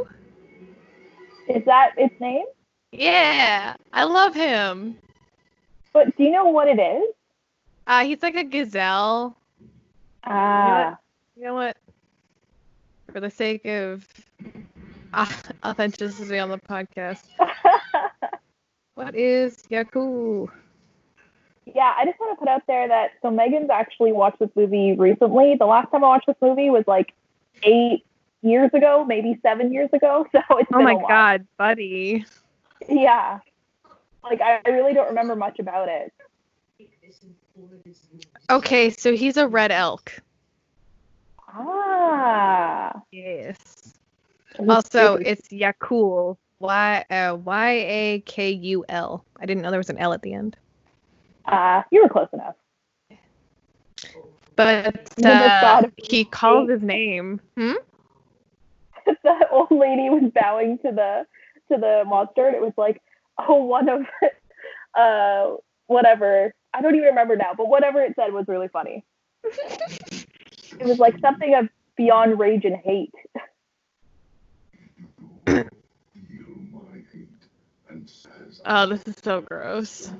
Is 1.49 1.64
that 1.66 1.92
its 1.97 2.21
name? 2.21 2.47
Yeah, 2.90 3.77
I 3.92 4.03
love 4.03 4.35
him. 4.35 4.99
But 5.96 6.16
do 6.18 6.24
you 6.24 6.32
know 6.32 6.46
what 6.50 6.68
it 6.68 6.78
is? 6.78 7.14
Uh, 7.87 8.04
he's 8.04 8.22
like 8.22 8.37
a 8.37 8.44
gazelle. 8.44 9.37
Ah, 10.24 10.98
You 11.37 11.44
know 11.44 11.54
what? 11.54 11.76
For 13.12 13.20
the 13.20 13.30
sake 13.30 13.64
of 13.66 14.06
uh, 15.12 15.26
authenticity 15.64 16.38
on 16.38 16.50
the 16.50 16.59
podcast, 16.59 17.28
what 18.94 19.14
is 19.14 19.62
Yaku? 19.70 20.48
yeah. 21.66 21.94
I 21.96 22.04
just 22.04 22.18
want 22.20 22.37
to 22.37 22.40
put 22.40 22.48
out 22.48 22.62
there 22.66 22.88
that 22.88 23.11
so 23.22 23.30
Megan's 23.30 23.70
actually 23.70 24.12
watched 24.12 24.38
this 24.38 24.50
movie 24.56 24.94
recently. 24.96 25.56
The 25.59 25.66
last 25.66 25.90
time 25.90 26.04
I 26.04 26.09
watched 26.09 26.26
this 26.26 26.37
movie 26.40 26.70
was 26.70 26.85
like 26.87 27.12
eight 27.62 28.04
years 28.42 28.70
ago, 28.74 29.04
maybe 29.06 29.38
seven 29.42 29.72
years 29.72 29.90
ago. 29.92 30.26
So 30.32 30.40
it's 30.59 30.70
Oh 30.72 30.80
been 30.80 30.82
my 30.82 30.94
god, 30.96 31.46
buddy. 31.59 32.24
Yeah. 32.88 33.40
Like 34.29 34.41
I 34.41 34.69
really 34.69 34.93
don't 34.93 35.09
remember 35.09 35.37
much 35.37 35.59
about 35.59 35.89
it. 35.89 36.12
Okay, 38.51 38.91
so 38.91 39.15
he's 39.15 39.37
a 39.37 39.47
red 39.47 39.73
elk. 39.73 40.12
Ah. 41.49 43.01
Yes. 43.12 43.95
Also, 44.69 45.15
it's 45.15 45.49
Yakul. 45.49 46.37
Y 46.59 47.05
uh, 47.11 47.37
Y 47.45 47.71
A 47.71 48.21
K 48.21 48.51
U 48.51 48.85
L. 48.89 49.25
I 49.39 49.47
didn't 49.47 49.62
know 49.62 49.71
there 49.71 49.79
was 49.79 49.91
an 49.91 49.99
L 49.99 50.12
at 50.12 50.23
the 50.23 50.33
end. 50.33 50.57
Ah, 51.47 51.85
you 51.91 52.03
were 52.03 52.09
close 52.09 52.29
enough. 52.33 52.55
But 54.57 54.97
uh, 55.25 55.83
he 55.99 56.25
calls 56.25 56.71
his 56.71 56.83
name. 56.83 57.41
Hmm? 57.59 57.75
that 59.23 59.49
old 59.51 59.71
lady 59.71 60.09
was 60.09 60.33
bowing 60.35 60.79
to 60.79 60.93
the 60.93 61.27
to 61.71 61.81
the 61.81 62.05
monster, 62.07 62.47
and 62.47 62.57
it 62.57 62.62
was 62.62 62.73
like, 62.77 63.03
oh, 63.38 63.55
one 63.64 63.88
of, 63.88 64.03
uh, 64.99 65.57
whatever. 65.87 66.53
I 66.75 66.83
don't 66.83 66.94
even 66.94 67.09
remember 67.09 67.37
now, 67.37 67.53
but 67.57 67.68
whatever 67.68 68.03
it 68.03 68.14
said 68.16 68.33
was 68.33 68.46
really 68.49 68.68
funny. 68.68 69.05
It 70.79 70.87
was 70.87 70.99
like 70.99 71.18
something 71.20 71.55
of 71.55 71.68
beyond 71.96 72.38
rage 72.38 72.64
and 72.64 72.77
hate. 72.77 73.14
Oh, 78.66 78.87
this 78.87 79.03
is 79.07 79.14
so 79.22 79.40
gross. 79.40 80.11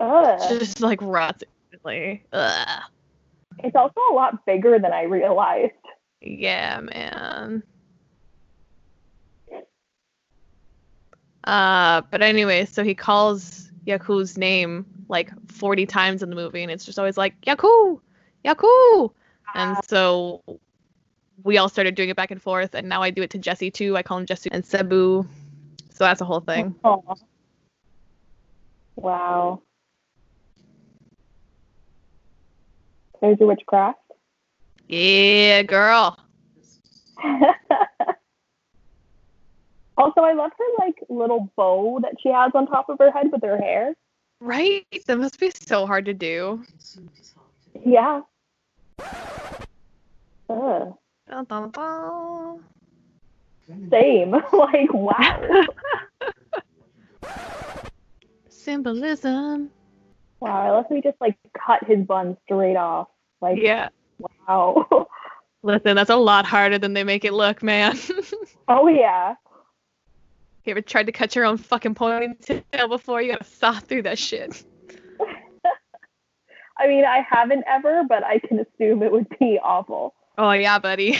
Ugh. 0.00 0.58
Just 0.58 0.80
like 0.80 0.98
rots 1.02 1.44
instantly. 1.70 2.24
Ugh. 2.32 2.82
It's 3.60 3.76
also 3.76 4.00
a 4.10 4.14
lot 4.14 4.46
bigger 4.46 4.78
than 4.78 4.92
I 4.92 5.02
realized. 5.02 5.72
Yeah, 6.20 6.80
man. 6.80 7.62
Uh, 11.48 12.02
but 12.10 12.20
anyway, 12.20 12.66
so 12.66 12.84
he 12.84 12.94
calls 12.94 13.70
Yaku's 13.86 14.36
name 14.36 14.84
like 15.08 15.30
40 15.50 15.86
times 15.86 16.22
in 16.22 16.28
the 16.28 16.36
movie, 16.36 16.62
and 16.62 16.70
it's 16.70 16.84
just 16.84 16.98
always 16.98 17.16
like 17.16 17.40
Yaku, 17.40 17.98
Yaku. 18.44 19.10
And 19.54 19.78
so 19.88 20.42
we 21.44 21.56
all 21.56 21.70
started 21.70 21.94
doing 21.94 22.10
it 22.10 22.16
back 22.16 22.30
and 22.30 22.40
forth, 22.40 22.74
and 22.74 22.86
now 22.86 23.00
I 23.00 23.08
do 23.08 23.22
it 23.22 23.30
to 23.30 23.38
Jesse 23.38 23.70
too. 23.70 23.96
I 23.96 24.02
call 24.02 24.18
him 24.18 24.26
Jesse 24.26 24.50
and 24.52 24.62
Cebu. 24.62 25.26
So 25.90 26.04
that's 26.04 26.20
a 26.20 26.26
whole 26.26 26.40
thing. 26.40 26.74
Aw. 26.84 27.14
Wow. 28.96 29.62
There's 33.22 33.38
your 33.40 33.48
witchcraft. 33.48 33.98
Yeah, 34.86 35.62
girl. 35.62 36.18
also, 39.98 40.20
I 40.20 40.32
love 40.32 40.52
her 40.56 40.84
like 40.86 40.94
little 41.08 41.50
bow 41.56 41.98
that 42.02 42.14
she 42.22 42.28
has 42.30 42.52
on 42.54 42.66
top 42.66 42.88
of 42.88 42.98
her 42.98 43.10
head 43.10 43.32
with 43.32 43.42
her 43.42 43.58
hair. 43.58 43.94
Right? 44.40 44.86
That 45.06 45.18
must 45.18 45.40
be 45.40 45.50
so 45.50 45.86
hard 45.86 46.04
to 46.04 46.14
do. 46.14 46.64
Yeah. 47.84 48.22
Ugh. 50.48 50.94
Dun, 51.28 51.44
dun, 51.44 51.70
dun. 51.70 52.64
Same. 53.90 54.30
like 54.52 54.94
wow. 54.94 55.64
Symbolism. 58.48 59.70
Wow. 60.40 60.62
I 60.62 60.70
love 60.70 60.86
how 60.88 60.94
he 60.94 61.02
just 61.02 61.20
like 61.20 61.36
cut 61.66 61.82
his 61.84 62.06
bun 62.06 62.36
straight 62.44 62.76
off. 62.76 63.08
Like 63.40 63.58
Yeah. 63.60 63.88
wow. 64.46 65.08
Listen, 65.64 65.96
that's 65.96 66.10
a 66.10 66.16
lot 66.16 66.46
harder 66.46 66.78
than 66.78 66.94
they 66.94 67.02
make 67.02 67.24
it 67.24 67.32
look, 67.32 67.64
man. 67.64 67.98
oh 68.68 68.86
yeah. 68.86 69.34
You 70.68 70.72
ever 70.72 70.82
tried 70.82 71.06
to 71.06 71.12
cut 71.12 71.34
your 71.34 71.44
own 71.46 71.56
fucking 71.56 71.94
ponytail 71.94 72.88
before? 72.88 73.22
You 73.22 73.32
gotta 73.32 73.44
saw 73.44 73.72
through 73.72 74.02
that 74.02 74.18
shit. 74.18 74.64
I 76.78 76.86
mean, 76.86 77.04
I 77.04 77.26
haven't 77.28 77.64
ever, 77.66 78.04
but 78.08 78.22
I 78.22 78.38
can 78.38 78.60
assume 78.60 79.02
it 79.02 79.10
would 79.10 79.28
be 79.40 79.58
awful. 79.62 80.14
Oh 80.36 80.52
yeah, 80.52 80.78
buddy. 80.78 81.18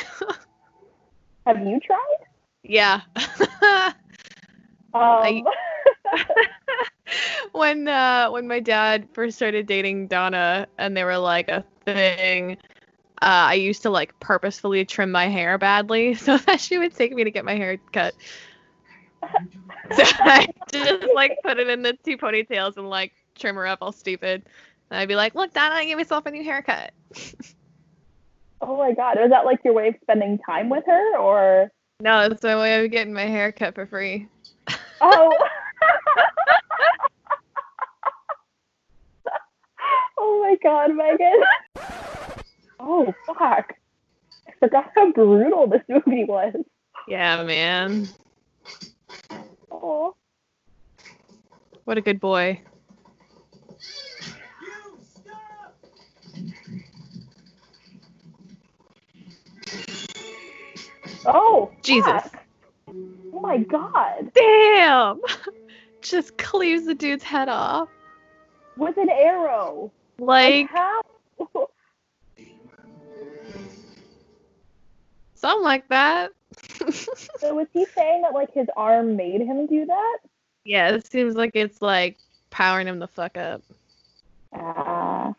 Have 1.47 1.67
you 1.67 1.81
tried? 1.81 2.27
yeah. 2.63 3.01
Um, 4.95 5.45
when 7.53 7.89
uh 7.89 8.31
when 8.31 8.49
my 8.49 8.59
dad 8.59 9.07
first 9.13 9.37
started 9.37 9.67
dating 9.67 10.07
Donna 10.07 10.67
and 10.79 10.97
they 10.97 11.05
were 11.05 11.19
like 11.19 11.51
a 11.51 11.63
thing, 11.85 12.57
uh, 13.21 13.53
I 13.53 13.55
used 13.55 13.83
to 13.83 13.91
like 13.91 14.19
purposefully 14.19 14.85
trim 14.87 15.11
my 15.11 15.29
hair 15.29 15.59
badly 15.59 16.15
so 16.15 16.39
that 16.39 16.61
she 16.61 16.79
would 16.79 16.95
take 16.95 17.13
me 17.13 17.23
to 17.23 17.31
get 17.31 17.45
my 17.45 17.55
hair 17.55 17.77
cut. 17.93 18.15
So 19.23 19.29
I 20.21 20.47
just 20.71 21.07
like 21.15 21.39
put 21.43 21.59
it 21.59 21.69
in 21.69 21.83
the 21.83 21.95
two 22.05 22.17
ponytails 22.19 22.77
and 22.77 22.89
like 22.89 23.13
trim 23.35 23.57
her 23.57 23.67
up 23.67 23.79
all 23.83 23.93
stupid. 23.93 24.43
And 24.91 25.01
I'd 25.01 25.09
be 25.09 25.17
like, 25.17 25.35
look, 25.35 25.53
Donna, 25.53 25.75
I 25.75 25.85
gave 25.85 25.97
myself 25.97 26.27
a 26.27 26.31
new 26.31 26.45
haircut. 26.45 26.93
oh 28.61 28.77
my 28.77 28.93
god, 28.93 29.17
was 29.19 29.31
that 29.31 29.45
like 29.45 29.61
your 29.65 29.75
way 29.75 29.89
of 29.89 29.95
spending 30.03 30.39
time 30.39 30.69
with 30.69 30.85
her, 30.87 31.17
or? 31.19 31.71
No, 32.01 32.21
it's 32.21 32.43
my 32.43 32.57
way 32.57 32.85
of 32.85 32.91
getting 32.91 33.13
my 33.13 33.27
hair 33.27 33.53
cut 33.53 33.75
for 33.75 33.87
free. 33.87 34.29
Oh. 35.01 35.33
oh 40.19 40.41
my 40.43 40.57
god, 40.61 40.91
Megan. 40.93 41.41
Oh 42.81 43.15
fuck. 43.25 43.75
I 44.49 44.53
forgot 44.59 44.91
how 44.97 45.13
brutal 45.13 45.69
this 45.69 45.83
movie 45.89 46.25
was. 46.25 46.55
Yeah, 47.07 47.45
man. 47.45 48.09
Oh. 49.71 50.14
What 51.85 51.99
a 51.99 52.01
good 52.01 52.21
boy. 52.21 52.61
Oh. 61.27 61.71
Jesus. 61.83 62.05
fuck. 62.07 62.44
Oh 63.33 63.40
my 63.40 63.59
god. 63.59 64.33
Damn! 64.35 65.21
Just 66.03 66.37
cleaves 66.38 66.87
the 66.87 66.94
dude's 66.94 67.23
head 67.23 67.49
off. 67.49 67.88
With 68.77 68.97
an 68.97 69.11
arrow. 69.11 69.92
Like, 70.18 70.68
how? 70.71 71.01
something 75.35 75.64
like 75.64 75.88
that. 75.88 76.33
So 77.38 77.55
was 77.55 77.68
he 77.73 77.87
saying 77.94 78.23
that 78.23 78.35
like 78.35 78.53
his 78.53 78.66
arm 78.77 79.16
made 79.16 79.40
him 79.40 79.66
do 79.66 79.87
that? 79.87 80.18
yeah, 80.64 80.90
it 80.90 81.07
seems 81.11 81.35
like 81.35 81.53
it's 81.55 81.81
like 81.81 82.18
powering 82.51 82.87
him 82.87 82.99
the 82.99 83.09
fuck 83.09 83.37
up. 83.37 83.62
Ah. 84.53 85.35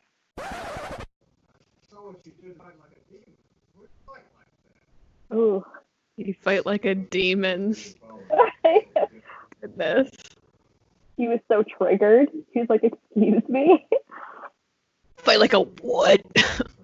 Ooh. 5.34 5.64
You 6.18 6.34
fight 6.42 6.66
like 6.66 6.86
a 6.86 6.96
demon. 6.96 7.76
Goodness. 9.62 10.10
he 11.18 11.28
was 11.28 11.40
so 11.48 11.64
triggered. 11.64 12.30
He 12.52 12.60
was 12.60 12.70
like, 12.70 12.84
"Excuse 12.84 13.44
me." 13.48 13.86
Fight 15.18 15.40
like 15.40 15.54
a 15.54 15.60
what? 15.60 16.22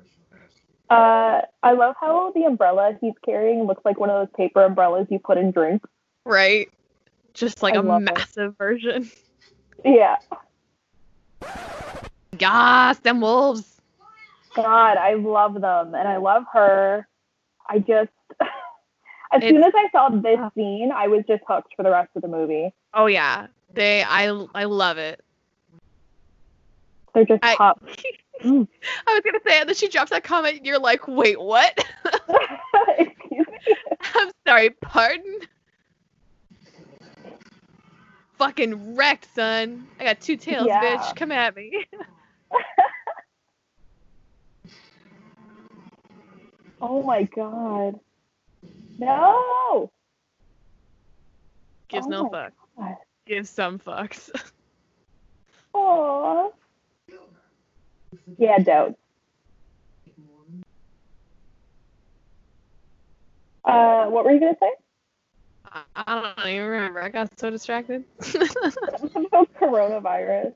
Uh, 0.90 1.42
I 1.64 1.74
love 1.74 1.96
how 2.00 2.32
the 2.34 2.44
umbrella 2.44 2.98
he's 3.02 3.14
carrying 3.24 3.64
looks 3.64 3.84
like 3.86 4.00
one 4.00 4.10
of 4.10 4.28
those 4.28 4.36
paper 4.38 4.64
umbrellas 4.64 5.08
you 5.10 5.20
put 5.20 5.38
in 5.38 5.52
drinks. 5.52 5.90
right? 6.26 6.70
Just 7.34 7.64
like 7.64 7.74
I 7.74 7.78
a 7.78 7.82
love 7.82 8.02
it. 8.04 8.14
massive 8.14 8.58
version. 8.58 9.10
Yeah. 9.84 10.18
Yas, 12.40 13.00
them 13.00 13.22
wolves. 13.22 13.82
God, 14.56 14.98
I 14.98 15.16
love 15.16 15.56
them, 15.56 15.96
and 15.96 16.08
I 16.08 16.18
love 16.18 16.44
her. 16.54 17.08
I 17.68 17.80
just, 17.80 18.12
as 19.32 19.42
soon 19.42 19.64
as 19.64 19.74
I 19.76 19.90
saw 19.92 20.10
this 20.10 20.40
scene, 20.56 20.92
I 20.94 21.08
was 21.08 21.24
just 21.28 21.44
hooked 21.48 21.74
for 21.76 21.84
the 21.84 21.92
rest 21.92 22.10
of 22.16 22.22
the 22.22 22.28
movie. 22.28 22.74
Oh 22.94 23.08
yeah. 23.08 23.48
They 23.74 24.04
I 24.04 24.28
I 24.56 24.64
love 24.66 24.98
it. 24.98 25.22
They're 27.14 27.26
just 27.26 27.44
I-. 27.44 27.74
Mm. 28.44 28.68
I 29.08 29.14
was 29.14 29.22
gonna 29.24 29.40
say, 29.48 29.60
and 29.60 29.70
then 29.70 29.76
she 29.76 29.88
drops 29.88 30.12
that 30.12 30.24
comment, 30.24 30.58
and 30.58 30.66
you're 30.66 30.80
like, 30.80 31.08
wait, 31.08 31.40
what? 31.40 31.74
Excuse 33.00 33.48
me. 33.68 33.76
I'm 34.16 34.32
sorry, 34.48 34.70
pardon? 34.82 35.40
Fucking 38.38 38.96
wrecked, 38.96 39.34
son. 39.34 39.88
I 40.00 40.04
got 40.04 40.20
two 40.20 40.36
tails, 40.36 40.68
Yeah. 40.68 40.82
bitch. 40.82 41.16
Come 41.16 41.32
at 41.32 41.56
me. 41.56 41.86
Oh 46.82 47.02
my 47.02 47.24
god. 47.24 48.00
No. 49.00 49.90
Gives 51.88 52.06
Oh 52.06 52.10
no 52.10 52.30
fuck. 52.30 52.54
God. 52.78 52.96
Gives 53.26 53.50
some 53.50 53.80
fucks. 53.80 54.30
Aww. 55.76 56.52
Yeah, 58.38 58.58
doubts. 58.60 58.98
Uh, 63.64 64.06
what 64.08 64.26
were 64.26 64.32
you 64.32 64.40
gonna 64.40 64.56
say? 64.60 64.72
I 65.96 66.34
don't 66.38 66.48
even 66.48 66.68
remember. 66.68 67.02
I 67.02 67.10
got 67.10 67.38
so 67.38 67.50
distracted. 67.50 68.04
about 69.16 69.54
coronavirus. 69.60 70.54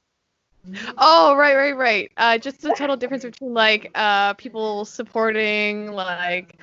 oh, 0.97 1.35
right, 1.35 1.55
right, 1.55 1.75
right. 1.75 2.11
Uh, 2.17 2.37
just 2.37 2.61
the 2.61 2.73
total 2.73 2.95
difference 2.95 3.23
between 3.25 3.53
like 3.53 3.91
uh 3.95 4.33
people 4.35 4.85
supporting 4.85 5.91
like 5.91 6.55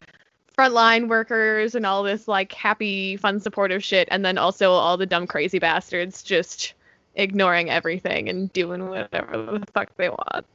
frontline 0.56 1.08
workers 1.08 1.74
and 1.74 1.84
all 1.84 2.02
this 2.02 2.28
like 2.28 2.52
happy, 2.52 3.16
fun, 3.16 3.40
supportive 3.40 3.82
shit, 3.84 4.08
and 4.10 4.24
then 4.24 4.38
also 4.38 4.70
all 4.70 4.96
the 4.96 5.06
dumb, 5.06 5.26
crazy 5.26 5.58
bastards 5.58 6.22
just 6.22 6.74
ignoring 7.14 7.70
everything 7.70 8.28
and 8.28 8.52
doing 8.52 8.88
whatever 8.88 9.58
the 9.58 9.66
fuck 9.72 9.94
they 9.96 10.08
want. 10.08 10.46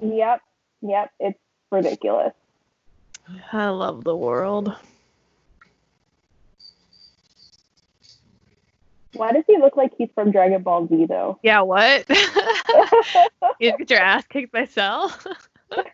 Yep, 0.00 0.40
yep, 0.82 1.10
it's 1.18 1.38
ridiculous. 1.70 2.32
I 3.52 3.68
love 3.70 4.04
the 4.04 4.16
world. 4.16 4.74
Why 9.14 9.32
does 9.32 9.44
he 9.46 9.56
look 9.56 9.76
like 9.76 9.92
he's 9.96 10.10
from 10.14 10.30
Dragon 10.30 10.62
Ball 10.62 10.86
Z 10.88 11.06
though? 11.06 11.38
Yeah, 11.42 11.62
what? 11.62 12.04
you 13.60 13.76
get 13.78 13.90
your 13.90 14.00
ass 14.00 14.24
kicked 14.28 14.52
by 14.52 14.66
Cell? 14.66 15.16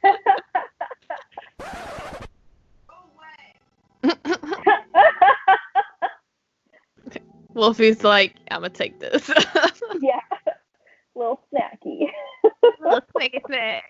Wolfie's 7.55 8.03
like, 8.03 8.35
I'm 8.51 8.63
gonna 8.63 8.71
take 8.71 8.99
this. 8.99 9.29
yeah, 10.01 10.21
little 11.15 11.41
snacky. 11.53 12.09
Little 12.83 13.01
snacky 13.17 13.41
snack. 13.47 13.85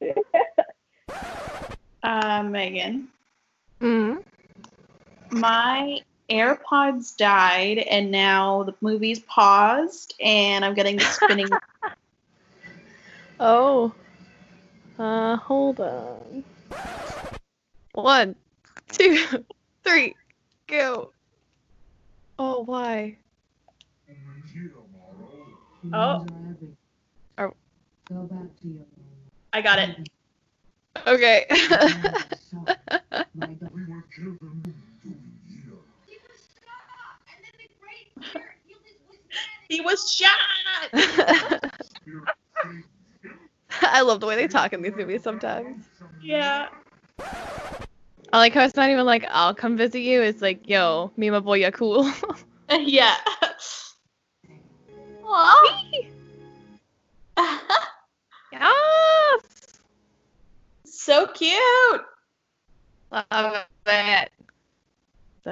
Uh, 2.04 2.42
Megan, 2.42 3.06
Mm. 3.80 4.24
my 5.30 6.00
AirPods 6.28 7.16
died, 7.16 7.78
and 7.78 8.10
now 8.10 8.64
the 8.64 8.74
movie's 8.80 9.20
paused, 9.20 10.14
and 10.20 10.64
I'm 10.64 10.74
getting 10.74 10.96
the 10.96 11.04
spinning. 11.04 11.48
Oh. 13.40 13.92
Uh, 14.98 15.36
hold 15.36 15.80
on. 15.80 16.44
One, 17.94 18.34
two, 18.88 19.44
three, 19.84 20.14
go. 20.66 21.12
Oh, 22.38 22.64
why? 22.64 23.16
Oh. 25.92 26.26
Go 28.12 28.24
back 28.24 28.54
to 28.60 28.68
your 28.68 28.84
I 29.54 29.62
got 29.62 29.78
it. 29.78 29.96
Okay. 31.06 31.46
He 39.68 39.80
was 39.80 40.12
shot. 40.12 40.92
I 43.82 44.02
love 44.02 44.20
the 44.20 44.26
way 44.26 44.36
they 44.36 44.46
talk 44.46 44.74
in 44.74 44.82
these 44.82 44.94
movies 44.94 45.22
sometimes. 45.22 45.86
yeah. 46.22 46.68
I 48.32 48.38
like 48.38 48.52
how 48.52 48.64
it's 48.64 48.76
not 48.76 48.90
even 48.90 49.06
like 49.06 49.24
I'll 49.30 49.54
come 49.54 49.76
visit 49.78 50.00
you. 50.00 50.20
It's 50.22 50.42
like, 50.42 50.68
yo, 50.68 51.10
me 51.16 51.28
and 51.28 51.34
my 51.34 51.40
boy, 51.40 51.54
yeah, 51.54 51.70
cool. 51.70 52.10
Yeah. 52.70 53.16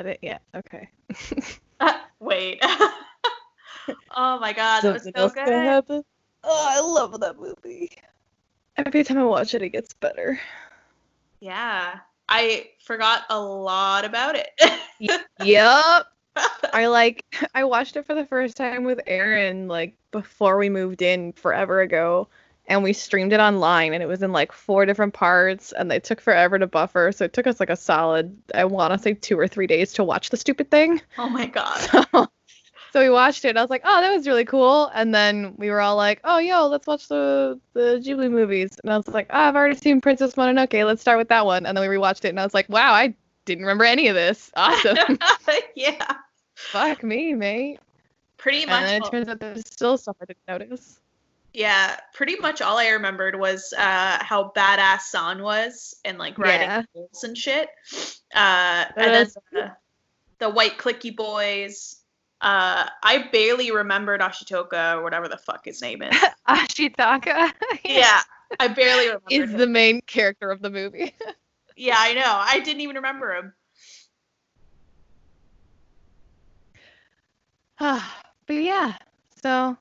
That 0.02 0.08
it? 0.08 0.18
Yeah. 0.22 0.38
Okay. 0.54 0.88
Uh, 1.82 1.94
wait. 2.18 2.58
oh 2.62 4.38
my 4.38 4.52
god, 4.52 4.82
that 4.82 4.92
was 4.92 5.04
so 5.04 5.28
good. 5.30 5.48
happen. 5.48 6.04
Oh, 6.44 6.66
I 6.68 6.78
love 6.78 7.18
that 7.20 7.38
movie. 7.38 7.90
Every 8.76 9.02
time 9.02 9.16
I 9.16 9.24
watch 9.24 9.54
it, 9.54 9.62
it 9.62 9.70
gets 9.70 9.94
better. 9.94 10.38
Yeah. 11.40 12.00
I 12.28 12.68
forgot 12.84 13.22
a 13.30 13.40
lot 13.40 14.04
about 14.04 14.36
it. 14.36 14.50
Yep. 15.42 16.06
I 16.72 16.86
like 16.86 17.24
I 17.54 17.64
watched 17.64 17.96
it 17.96 18.06
for 18.06 18.14
the 18.14 18.26
first 18.26 18.56
time 18.56 18.84
with 18.84 19.00
Aaron 19.06 19.68
like 19.68 19.94
before 20.10 20.58
we 20.58 20.68
moved 20.68 21.02
in 21.02 21.32
forever 21.32 21.80
ago 21.80 22.28
and 22.70 22.84
we 22.84 22.92
streamed 22.92 23.32
it 23.32 23.40
online 23.40 23.92
and 23.92 24.02
it 24.02 24.06
was 24.06 24.22
in 24.22 24.32
like 24.32 24.52
four 24.52 24.86
different 24.86 25.12
parts 25.12 25.72
and 25.72 25.90
they 25.90 25.98
took 25.98 26.20
forever 26.20 26.58
to 26.58 26.66
buffer 26.66 27.10
so 27.12 27.24
it 27.24 27.32
took 27.32 27.46
us 27.46 27.60
like 27.60 27.68
a 27.68 27.76
solid 27.76 28.34
I 28.54 28.64
want 28.64 28.94
to 28.94 28.98
say 28.98 29.12
2 29.12 29.38
or 29.38 29.48
3 29.48 29.66
days 29.66 29.92
to 29.94 30.04
watch 30.04 30.30
the 30.30 30.36
stupid 30.38 30.70
thing. 30.70 31.02
oh 31.18 31.28
my 31.28 31.46
god. 31.58 31.76
So, 31.78 32.28
so 32.92 33.00
we 33.00 33.10
watched 33.10 33.44
it 33.44 33.50
and 33.50 33.58
I 33.58 33.62
was 33.62 33.70
like, 33.70 33.82
"Oh, 33.84 34.00
that 34.00 34.12
was 34.16 34.26
really 34.26 34.44
cool." 34.44 34.90
And 34.94 35.14
then 35.14 35.54
we 35.56 35.70
were 35.70 35.80
all 35.80 35.94
like, 35.96 36.20
"Oh, 36.24 36.38
yo, 36.38 36.66
let's 36.66 36.86
watch 36.86 37.06
the 37.08 37.60
the 37.72 38.02
Ghibli 38.04 38.30
movies." 38.30 38.76
And 38.82 38.92
I 38.92 38.96
was 38.96 39.06
like, 39.08 39.26
oh, 39.30 39.38
"I've 39.38 39.54
already 39.54 39.76
seen 39.76 40.00
Princess 40.00 40.34
Mononoke. 40.34 40.84
Let's 40.84 41.00
start 41.00 41.18
with 41.18 41.28
that 41.28 41.46
one." 41.46 41.66
And 41.66 41.76
then 41.76 41.88
we 41.88 41.96
rewatched 41.96 42.24
it 42.24 42.30
and 42.30 42.40
I 42.40 42.44
was 42.44 42.54
like, 42.54 42.68
"Wow, 42.68 42.92
I 42.92 43.14
didn't 43.44 43.62
remember 43.62 43.84
any 43.84 44.08
of 44.08 44.14
this. 44.16 44.50
Awesome." 44.56 45.18
yeah. 45.76 46.14
Fuck 46.54 47.04
me, 47.04 47.34
mate. 47.34 47.78
Pretty 48.38 48.66
much 48.66 48.74
And 48.74 48.86
then 48.86 49.02
it 49.02 49.10
turns 49.10 49.28
out 49.28 49.38
there's 49.40 49.68
still 49.68 49.96
stuff 49.98 50.16
I 50.20 50.24
didn't 50.24 50.48
notice. 50.48 51.00
Yeah, 51.52 51.96
pretty 52.14 52.36
much 52.36 52.62
all 52.62 52.78
I 52.78 52.88
remembered 52.90 53.38
was 53.38 53.72
uh, 53.76 54.18
how 54.22 54.52
badass 54.56 55.00
San 55.02 55.42
was 55.42 55.94
and 56.04 56.18
like 56.18 56.38
riding 56.38 56.68
Yeah. 56.68 56.82
bulls 56.94 57.24
and 57.24 57.36
shit. 57.36 57.68
Uh, 58.34 58.84
and 58.96 59.14
then 59.14 59.30
the, 59.52 59.72
the 60.38 60.50
white 60.50 60.78
clicky 60.78 61.14
boys. 61.14 61.96
Uh, 62.40 62.88
I 63.02 63.28
barely 63.32 63.70
remembered 63.70 64.20
Ashitoka 64.20 64.96
or 64.96 65.02
whatever 65.02 65.28
the 65.28 65.36
fuck 65.36 65.64
his 65.64 65.82
name 65.82 66.02
is. 66.02 66.16
Ashitaka 66.48 67.52
yeah, 67.84 68.20
I 68.58 68.68
barely 68.68 69.06
remember. 69.06 69.24
is 69.30 69.50
him. 69.50 69.58
the 69.58 69.66
main 69.66 70.00
character 70.02 70.50
of 70.50 70.62
the 70.62 70.70
movie. 70.70 71.14
Yeah, 71.76 71.96
I 71.96 72.12
know. 72.12 72.22
I 72.26 72.60
didn't 72.60 72.82
even 72.82 72.96
remember 72.96 73.34
him. 73.34 73.54
but 78.46 78.54
yeah, 78.54 78.96
so 79.42 79.78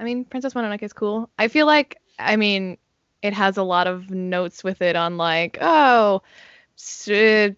I 0.00 0.04
mean, 0.04 0.24
Princess 0.24 0.54
Mononoke 0.54 0.82
is 0.82 0.94
cool. 0.94 1.28
I 1.38 1.48
feel 1.48 1.66
like, 1.66 1.98
I 2.18 2.36
mean, 2.36 2.78
it 3.20 3.34
has 3.34 3.58
a 3.58 3.62
lot 3.62 3.86
of 3.86 4.10
notes 4.10 4.64
with 4.64 4.80
it 4.80 4.96
on 4.96 5.18
like, 5.18 5.58
oh, 5.60 6.22
you 7.06 7.54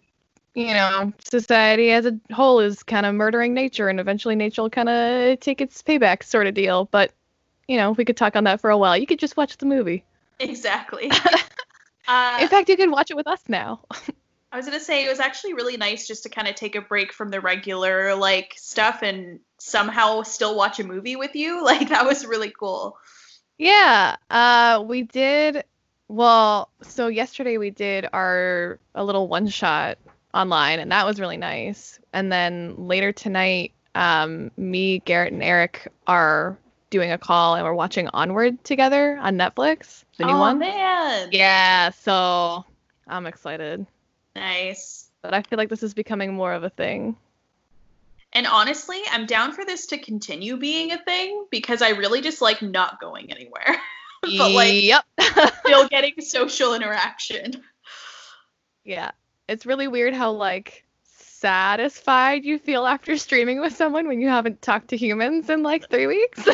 know, 0.55 1.13
society 1.23 1.91
as 1.91 2.05
a 2.05 2.19
whole 2.33 2.59
is 2.59 2.83
kind 2.83 3.05
of 3.05 3.15
murdering 3.15 3.53
nature, 3.53 3.87
and 3.87 3.97
eventually 3.99 4.35
nature 4.35 4.61
will 4.61 4.69
kind 4.69 4.89
of 4.89 5.39
take 5.39 5.61
its 5.61 5.81
payback, 5.81 6.21
sort 6.21 6.45
of 6.45 6.53
deal. 6.53 6.85
But 6.91 7.13
you 7.69 7.77
know, 7.77 7.91
we 7.91 8.03
could 8.03 8.17
talk 8.17 8.35
on 8.35 8.43
that 8.43 8.59
for 8.59 8.69
a 8.69 8.77
while. 8.77 8.97
You 8.97 9.07
could 9.07 9.19
just 9.19 9.37
watch 9.37 9.57
the 9.57 9.65
movie. 9.65 10.03
Exactly. 10.39 11.09
uh, 12.09 12.37
In 12.41 12.49
fact, 12.49 12.67
you 12.67 12.75
could 12.75 12.91
watch 12.91 13.09
it 13.09 13.15
with 13.15 13.27
us 13.27 13.41
now. 13.47 13.79
I 14.53 14.57
was 14.57 14.67
gonna 14.67 14.79
say 14.79 15.03
it 15.03 15.09
was 15.09 15.19
actually 15.19 15.55
really 15.55 15.77
nice 15.77 16.07
just 16.07 16.21
to 16.23 16.29
kind 16.29 16.47
of 16.47 16.53
take 16.53 16.75
a 16.75 16.81
break 16.81 17.11
from 17.11 17.29
the 17.29 17.41
regular 17.41 18.13
like 18.13 18.53
stuff 18.55 19.01
and 19.01 19.39
somehow 19.57 20.21
still 20.21 20.55
watch 20.55 20.79
a 20.79 20.83
movie 20.83 21.15
with 21.15 21.35
you. 21.35 21.63
Like 21.73 21.89
that 21.89 22.05
was 22.05 22.23
really 22.23 22.53
cool. 22.57 22.97
Yeah, 23.57 24.15
uh, 24.29 24.83
we 24.85 25.03
did. 25.03 25.63
Well, 26.07 26.69
so 26.81 27.07
yesterday 27.07 27.57
we 27.57 27.71
did 27.71 28.07
our 28.13 28.77
a 28.93 29.03
little 29.03 29.27
one 29.27 29.47
shot 29.47 29.97
online, 30.35 30.79
and 30.79 30.91
that 30.91 31.05
was 31.07 31.19
really 31.19 31.37
nice. 31.37 31.99
And 32.13 32.31
then 32.31 32.75
later 32.77 33.11
tonight, 33.11 33.71
um, 33.95 34.51
me, 34.55 34.99
Garrett, 34.99 35.33
and 35.33 35.41
Eric 35.41 35.87
are 36.05 36.57
doing 36.91 37.11
a 37.11 37.17
call, 37.17 37.55
and 37.55 37.63
we're 37.63 37.73
watching 37.73 38.07
Onward 38.09 38.63
together 38.63 39.17
on 39.19 39.35
Netflix, 39.35 40.03
the 40.17 40.25
new 40.25 40.33
oh, 40.33 40.39
one. 40.39 40.59
man. 40.59 41.29
Yeah, 41.31 41.89
so 41.89 42.65
I'm 43.07 43.25
excited, 43.25 43.87
Nice. 44.35 45.09
but 45.21 45.33
I 45.33 45.41
feel 45.43 45.57
like 45.57 45.69
this 45.69 45.83
is 45.83 45.93
becoming 45.93 46.33
more 46.33 46.53
of 46.53 46.63
a 46.63 46.69
thing. 46.69 47.15
And 48.33 48.47
honestly, 48.47 48.99
I'm 49.11 49.27
down 49.27 49.53
for 49.53 49.63
this 49.63 49.85
to 49.87 49.97
continue 49.97 50.57
being 50.57 50.91
a 50.91 51.03
thing 51.03 51.45
because 51.51 51.81
I 51.81 51.89
really 51.89 52.21
just 52.21 52.41
like 52.41 52.61
not 52.61 52.99
going 52.99 53.31
anywhere. 53.31 53.77
but 54.37 54.51
like 54.51 54.83
yep. 54.83 55.05
still 55.65 55.87
getting 55.87 56.13
social 56.19 56.73
interaction. 56.73 57.63
Yeah. 58.83 59.11
It's 59.47 59.65
really 59.65 59.87
weird 59.87 60.15
how 60.15 60.31
like 60.31 60.83
satisfied 61.03 62.43
you 62.43 62.57
feel 62.57 62.87
after 62.87 63.17
streaming 63.17 63.59
with 63.59 63.75
someone 63.75 64.07
when 64.07 64.19
you 64.19 64.29
haven't 64.29 64.61
talked 64.61 64.87
to 64.87 64.97
humans 64.97 65.49
in 65.49 65.61
like 65.61 65.89
3 65.89 66.07
weeks. 66.07 66.47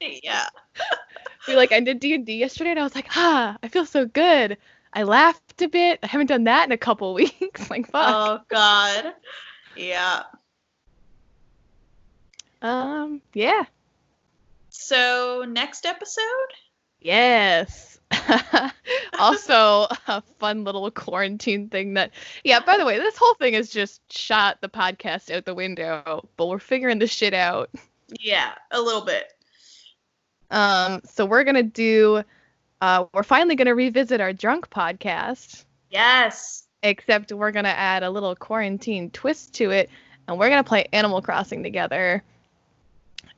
yeah. 0.22 0.46
we 1.48 1.56
like 1.56 1.72
ended 1.72 2.00
D&D 2.00 2.36
yesterday 2.36 2.70
and 2.70 2.80
I 2.80 2.82
was 2.82 2.94
like, 2.94 3.08
"Ah, 3.16 3.56
I 3.62 3.68
feel 3.68 3.86
so 3.86 4.04
good." 4.04 4.58
I 4.92 5.04
laughed 5.04 5.62
a 5.62 5.68
bit. 5.68 5.98
I 6.02 6.06
haven't 6.06 6.26
done 6.26 6.44
that 6.44 6.66
in 6.66 6.72
a 6.72 6.76
couple 6.78 7.14
weeks. 7.14 7.70
like 7.70 7.90
fuck. 7.90 8.14
Oh 8.14 8.40
god. 8.48 9.14
Yeah. 9.76 10.22
Um, 12.60 13.20
yeah. 13.34 13.64
So 14.68 15.44
next 15.48 15.84
episode? 15.86 16.22
Yes. 17.00 17.98
also, 19.18 19.86
a 20.06 20.22
fun 20.38 20.64
little 20.64 20.90
quarantine 20.90 21.68
thing 21.68 21.94
that, 21.94 22.12
yeah, 22.44 22.60
by 22.60 22.76
the 22.76 22.84
way, 22.84 22.98
this 22.98 23.16
whole 23.16 23.34
thing 23.34 23.54
is 23.54 23.70
just 23.70 24.00
shot 24.12 24.60
the 24.60 24.68
podcast 24.68 25.34
out 25.34 25.44
the 25.44 25.54
window, 25.54 26.28
but 26.36 26.46
we're 26.46 26.58
figuring 26.58 26.98
this 26.98 27.10
shit 27.10 27.34
out. 27.34 27.70
Yeah, 28.20 28.52
a 28.70 28.80
little 28.80 29.04
bit. 29.04 29.32
Um, 30.50 31.00
so 31.04 31.24
we're 31.24 31.44
going 31.44 31.56
to 31.56 31.62
do, 31.62 32.22
uh, 32.82 33.06
we're 33.14 33.22
finally 33.22 33.54
going 33.54 33.66
to 33.66 33.74
revisit 33.74 34.20
our 34.20 34.32
drunk 34.34 34.68
podcast, 34.68 35.64
Yes. 35.88 36.64
except 36.82 37.32
we're 37.32 37.52
going 37.52 37.64
to 37.64 37.70
add 37.70 38.02
a 38.02 38.10
little 38.10 38.34
quarantine 38.36 39.08
twist 39.10 39.54
to 39.54 39.70
it, 39.70 39.88
and 40.28 40.38
we're 40.38 40.48
going 40.50 40.62
to 40.62 40.68
play 40.68 40.86
Animal 40.92 41.22
Crossing 41.22 41.62
together. 41.62 42.22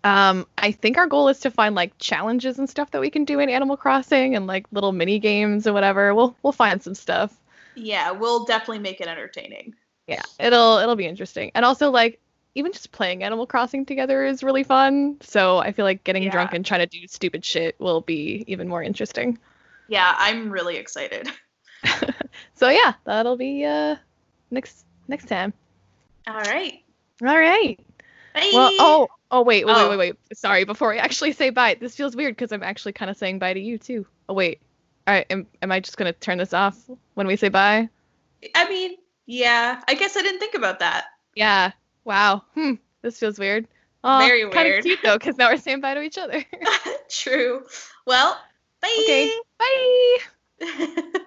Um, 0.03 0.47
I 0.59 0.71
think 0.73 0.99
our 0.99 1.07
goal 1.07 1.29
is 1.29 1.41
to 1.41 1.51
find 1.51 1.75
like 1.75 1.97
challenges 1.99 2.59
and 2.59 2.69
stuff 2.69 2.91
that 2.91 3.01
we 3.01 3.09
can 3.11 3.25
do 3.25 3.39
in 3.41 3.49
Animal 3.49 3.77
Crossing 3.77 4.35
and 4.37 4.47
like 4.47 4.67
little 4.73 4.93
mini 4.93 5.19
games 5.19 5.67
or 5.67 5.73
whatever. 5.73 6.15
We'll 6.15 6.37
we'll 6.43 6.53
find 6.53 6.83
some 6.83 6.95
stuff. 6.95 7.41
Yeah, 7.75 8.11
we'll 8.11 8.45
definitely 8.45 8.81
make 8.81 9.01
it 9.01 9.07
entertaining. 9.09 9.75
Yeah, 10.07 10.23
it'll 10.39 10.77
it'll 10.79 10.97
be 10.97 11.07
interesting. 11.07 11.51
And 11.55 11.65
also 11.65 11.91
like 11.91 12.21
even 12.55 12.73
just 12.73 12.93
playing 12.93 13.23
Animal 13.25 13.47
Crossing 13.47 13.85
together 13.85 14.25
is 14.25 14.43
really 14.43 14.63
fun. 14.65 15.17
So 15.23 15.59
I 15.59 15.73
feel 15.73 15.85
like 15.85 16.05
getting 16.05 16.23
Yeah. 16.23 16.31
drunk 16.31 16.55
and 16.55 16.65
trying 16.65 16.81
to 16.81 16.87
do 16.87 17.07
stupid 17.09 17.45
shit 17.45 17.75
will 17.81 18.01
be 18.01 18.45
even 18.47 18.69
more 18.69 18.83
interesting. 18.83 19.39
Yeah, 19.89 20.15
I'm 20.19 20.51
really 20.51 20.77
excited. 20.77 21.31
So 22.55 22.69
yeah, 22.69 22.95
that'll 23.05 23.37
be 23.37 23.65
uh 23.65 23.97
next 24.51 24.85
next 25.09 25.27
time. 25.29 25.53
All 26.27 26.35
right. 26.35 26.83
All 27.23 27.39
right. 27.39 27.79
Bye. 28.35 28.51
Well, 28.55 28.71
oh, 28.79 29.09
oh 29.31 29.43
wait, 29.43 29.67
wait, 29.67 29.73
Oh. 29.77 29.89
wait, 29.91 29.97
wait, 29.97 30.17
wait. 30.31 30.37
Sorry, 30.39 30.65
before 30.65 30.93
I 30.95 30.97
actually 30.97 31.33
say 31.33 31.51
bye, 31.51 31.77
this 31.79 31.95
feels 31.95 32.17
weird 32.17 32.35
because 32.37 32.53
I'm 32.53 32.63
actually 32.63 32.93
kind 32.93 33.11
of 33.11 33.17
saying 33.17 33.39
bye 33.39 33.53
to 33.55 33.61
you 33.61 33.79
too. 33.79 34.07
Oh 34.29 34.35
wait. 34.35 34.61
All 35.07 35.15
right, 35.15 35.27
am, 35.31 35.47
am 35.63 35.71
I 35.71 35.81
just 35.81 35.97
gonna 35.97 36.13
turn 36.15 36.39
this 36.39 36.55
off 36.55 36.79
when 37.15 37.27
we 37.27 37.37
say 37.37 37.49
bye? 37.51 37.89
I 38.55 38.69
mean, 38.69 38.97
yeah, 39.27 39.83
I 39.87 39.95
guess 39.95 40.17
I 40.17 40.23
didn't 40.23 40.41
think 40.41 40.55
about 40.55 40.79
that. 40.81 41.05
Yeah. 41.35 41.73
Wow. 42.05 42.45
Hmm. 42.55 42.75
This 43.03 43.19
feels 43.19 43.39
weird. 43.39 43.67
Oh, 44.03 44.19
Very 44.19 44.49
Kind 44.51 44.75
of 44.75 44.83
cute 44.85 45.01
though, 45.03 45.17
because 45.17 45.37
now 45.37 45.51
we're 45.51 45.57
saying 45.57 45.81
bye 45.81 45.95
to 45.95 46.03
each 46.03 46.19
other. 46.19 46.45
True. 47.11 47.65
Well, 48.07 48.39
bye. 48.81 48.97
okay. 49.01 49.33
Bye. 49.59 51.19